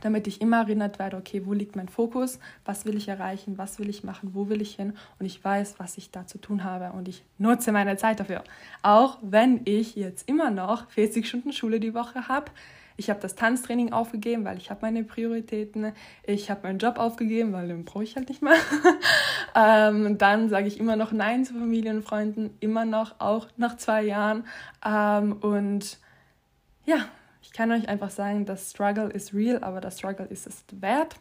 Damit 0.00 0.26
ich 0.26 0.40
immer 0.40 0.58
erinnert 0.58 0.98
werde, 0.98 1.16
okay, 1.16 1.46
wo 1.46 1.52
liegt 1.52 1.76
mein 1.76 1.88
Fokus, 1.88 2.40
was 2.64 2.84
will 2.84 2.96
ich 2.96 3.06
erreichen, 3.06 3.58
was 3.58 3.78
will 3.78 3.88
ich 3.88 4.02
machen, 4.02 4.30
wo 4.34 4.48
will 4.48 4.60
ich 4.60 4.74
hin 4.74 4.94
und 5.20 5.26
ich 5.26 5.42
weiß, 5.42 5.76
was 5.78 5.96
ich 5.96 6.10
da 6.10 6.26
zu 6.26 6.38
tun 6.38 6.64
habe 6.64 6.96
und 6.96 7.06
ich 7.06 7.22
nutze 7.38 7.70
meine 7.70 7.96
Zeit 7.96 8.18
dafür. 8.18 8.42
Auch 8.82 9.18
wenn 9.22 9.60
ich 9.66 9.94
jetzt 9.94 10.28
immer 10.28 10.50
noch 10.50 10.90
40 10.90 11.28
Stunden 11.28 11.52
Schule 11.52 11.78
die 11.78 11.94
Woche 11.94 12.26
habe, 12.26 12.50
ich 12.96 13.10
habe 13.10 13.20
das 13.20 13.34
Tanztraining 13.34 13.92
aufgegeben, 13.92 14.44
weil 14.44 14.58
ich 14.58 14.70
habe 14.70 14.80
meine 14.82 15.02
Prioritäten. 15.02 15.92
Ich 16.22 16.50
habe 16.50 16.68
meinen 16.68 16.78
Job 16.78 16.98
aufgegeben, 16.98 17.52
weil 17.52 17.68
den 17.68 17.84
brauche 17.84 18.04
ich 18.04 18.14
halt 18.14 18.28
nicht 18.28 18.40
mehr. 18.40 18.54
ähm, 19.54 20.16
dann 20.18 20.48
sage 20.48 20.68
ich 20.68 20.78
immer 20.78 20.96
noch 20.96 21.10
Nein 21.10 21.44
zu 21.44 21.54
Familien 21.54 21.98
und 21.98 22.02
Freunden, 22.04 22.56
immer 22.60 22.84
noch, 22.84 23.18
auch 23.18 23.48
nach 23.56 23.76
zwei 23.76 24.02
Jahren. 24.02 24.46
Ähm, 24.84 25.32
und 25.40 25.98
ja, 26.84 27.08
ich 27.42 27.52
kann 27.52 27.72
euch 27.72 27.88
einfach 27.88 28.10
sagen, 28.10 28.46
das 28.46 28.70
Struggle 28.70 29.08
ist 29.08 29.34
real, 29.34 29.64
aber 29.64 29.80
das 29.80 29.98
Struggle 29.98 30.26
ist 30.26 30.46
es 30.46 30.64
wert. 30.70 31.16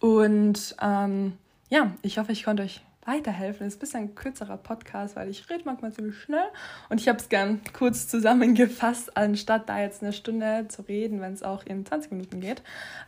Und 0.00 0.74
ähm, 0.82 1.34
ja, 1.68 1.92
ich 2.02 2.18
hoffe, 2.18 2.32
ich 2.32 2.44
konnte 2.44 2.64
euch 2.64 2.82
weiterhelfen. 3.06 3.66
Es 3.66 3.74
ist 3.74 3.78
ein 3.78 3.80
bisschen 3.80 4.00
ein 4.00 4.14
kürzerer 4.14 4.56
Podcast, 4.56 5.16
weil 5.16 5.28
ich 5.30 5.48
rede 5.48 5.62
manchmal 5.64 5.92
ziemlich 5.92 6.18
schnell 6.18 6.48
und 6.88 7.00
ich 7.00 7.08
habe 7.08 7.18
es 7.18 7.28
gern 7.28 7.60
kurz 7.72 8.08
zusammengefasst, 8.08 9.16
anstatt 9.16 9.68
da 9.68 9.80
jetzt 9.80 10.02
eine 10.02 10.12
Stunde 10.12 10.66
zu 10.68 10.82
reden, 10.82 11.20
wenn 11.20 11.32
es 11.32 11.42
auch 11.42 11.64
in 11.64 11.86
20 11.86 12.12
Minuten 12.12 12.40
geht. 12.40 12.62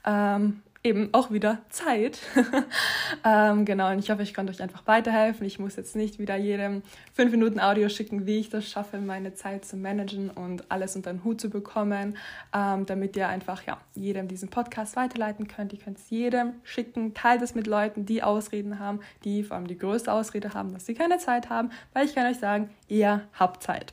Ähm, 0.06 0.62
eben 0.84 1.12
auch 1.12 1.30
wieder 1.30 1.58
Zeit. 1.70 2.20
ähm, 3.24 3.64
genau, 3.64 3.90
und 3.90 3.98
ich 3.98 4.10
hoffe, 4.10 4.22
ich 4.22 4.32
konnte 4.32 4.52
euch 4.52 4.62
einfach 4.62 4.86
weiterhelfen. 4.86 5.46
Ich 5.46 5.58
muss 5.58 5.76
jetzt 5.76 5.96
nicht 5.96 6.18
wieder 6.18 6.36
jedem 6.36 6.82
fünf 7.12 7.32
Minuten 7.32 7.58
Audio 7.60 7.88
schicken, 7.88 8.26
wie 8.26 8.38
ich 8.38 8.48
das 8.48 8.68
schaffe, 8.68 8.98
meine 8.98 9.34
Zeit 9.34 9.64
zu 9.64 9.76
managen 9.76 10.30
und 10.30 10.70
alles 10.70 10.94
unter 10.94 11.12
den 11.12 11.24
Hut 11.24 11.40
zu 11.40 11.50
bekommen, 11.50 12.16
ähm, 12.54 12.86
damit 12.86 13.16
ihr 13.16 13.28
einfach 13.28 13.64
ja, 13.66 13.78
jedem 13.94 14.28
diesen 14.28 14.48
Podcast 14.48 14.96
weiterleiten 14.96 15.48
könnt. 15.48 15.72
Ihr 15.72 15.80
könnt 15.80 15.98
es 15.98 16.10
jedem 16.10 16.54
schicken, 16.62 17.12
teilt 17.12 17.42
es 17.42 17.54
mit 17.54 17.66
Leuten, 17.66 18.06
die 18.06 18.22
Ausreden 18.22 18.78
haben, 18.78 19.00
die 19.24 19.42
vor 19.42 19.56
allem 19.56 19.66
die 19.66 19.78
größte 19.78 20.12
Ausrede 20.12 20.54
haben, 20.54 20.72
dass 20.72 20.86
sie 20.86 20.94
keine 20.94 21.18
Zeit 21.18 21.50
haben, 21.50 21.70
weil 21.92 22.06
ich 22.06 22.14
kann 22.14 22.26
euch 22.26 22.38
sagen, 22.38 22.70
ihr 22.86 23.22
habt 23.34 23.62
Zeit. 23.62 23.92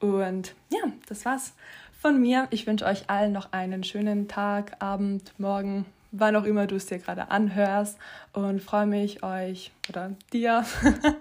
Und 0.00 0.54
ja, 0.70 0.90
das 1.08 1.24
war's 1.24 1.54
von 2.00 2.20
mir. 2.20 2.48
Ich 2.50 2.66
wünsche 2.66 2.84
euch 2.84 3.08
allen 3.08 3.32
noch 3.32 3.52
einen 3.52 3.84
schönen 3.84 4.28
Tag, 4.28 4.76
Abend, 4.78 5.32
Morgen, 5.38 5.86
wann 6.16 6.36
auch 6.36 6.44
immer 6.44 6.66
du 6.66 6.76
es 6.76 6.86
dir 6.86 6.98
gerade 6.98 7.30
anhörst 7.30 7.98
und 8.32 8.62
freue 8.62 8.86
mich, 8.86 9.22
euch 9.22 9.72
oder 9.88 10.14
dir 10.32 10.64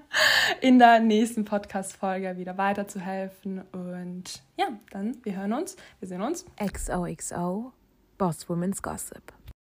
in 0.62 0.80
der 0.80 1.00
nächsten 1.00 1.46
Podcast-Folge 1.46 2.38
wieder 2.38 2.58
weiterzuhelfen. 2.58 3.62
Und 3.72 4.42
ja, 4.58 4.68
dann, 4.92 5.18
wir 5.24 5.36
hören 5.36 5.54
uns, 5.54 5.76
wir 6.00 6.08
sehen 6.08 6.22
uns. 6.22 6.46
XOXO, 6.58 7.74
Boss 8.18 8.48
Women's 8.50 8.82
Gossip. 8.82 9.34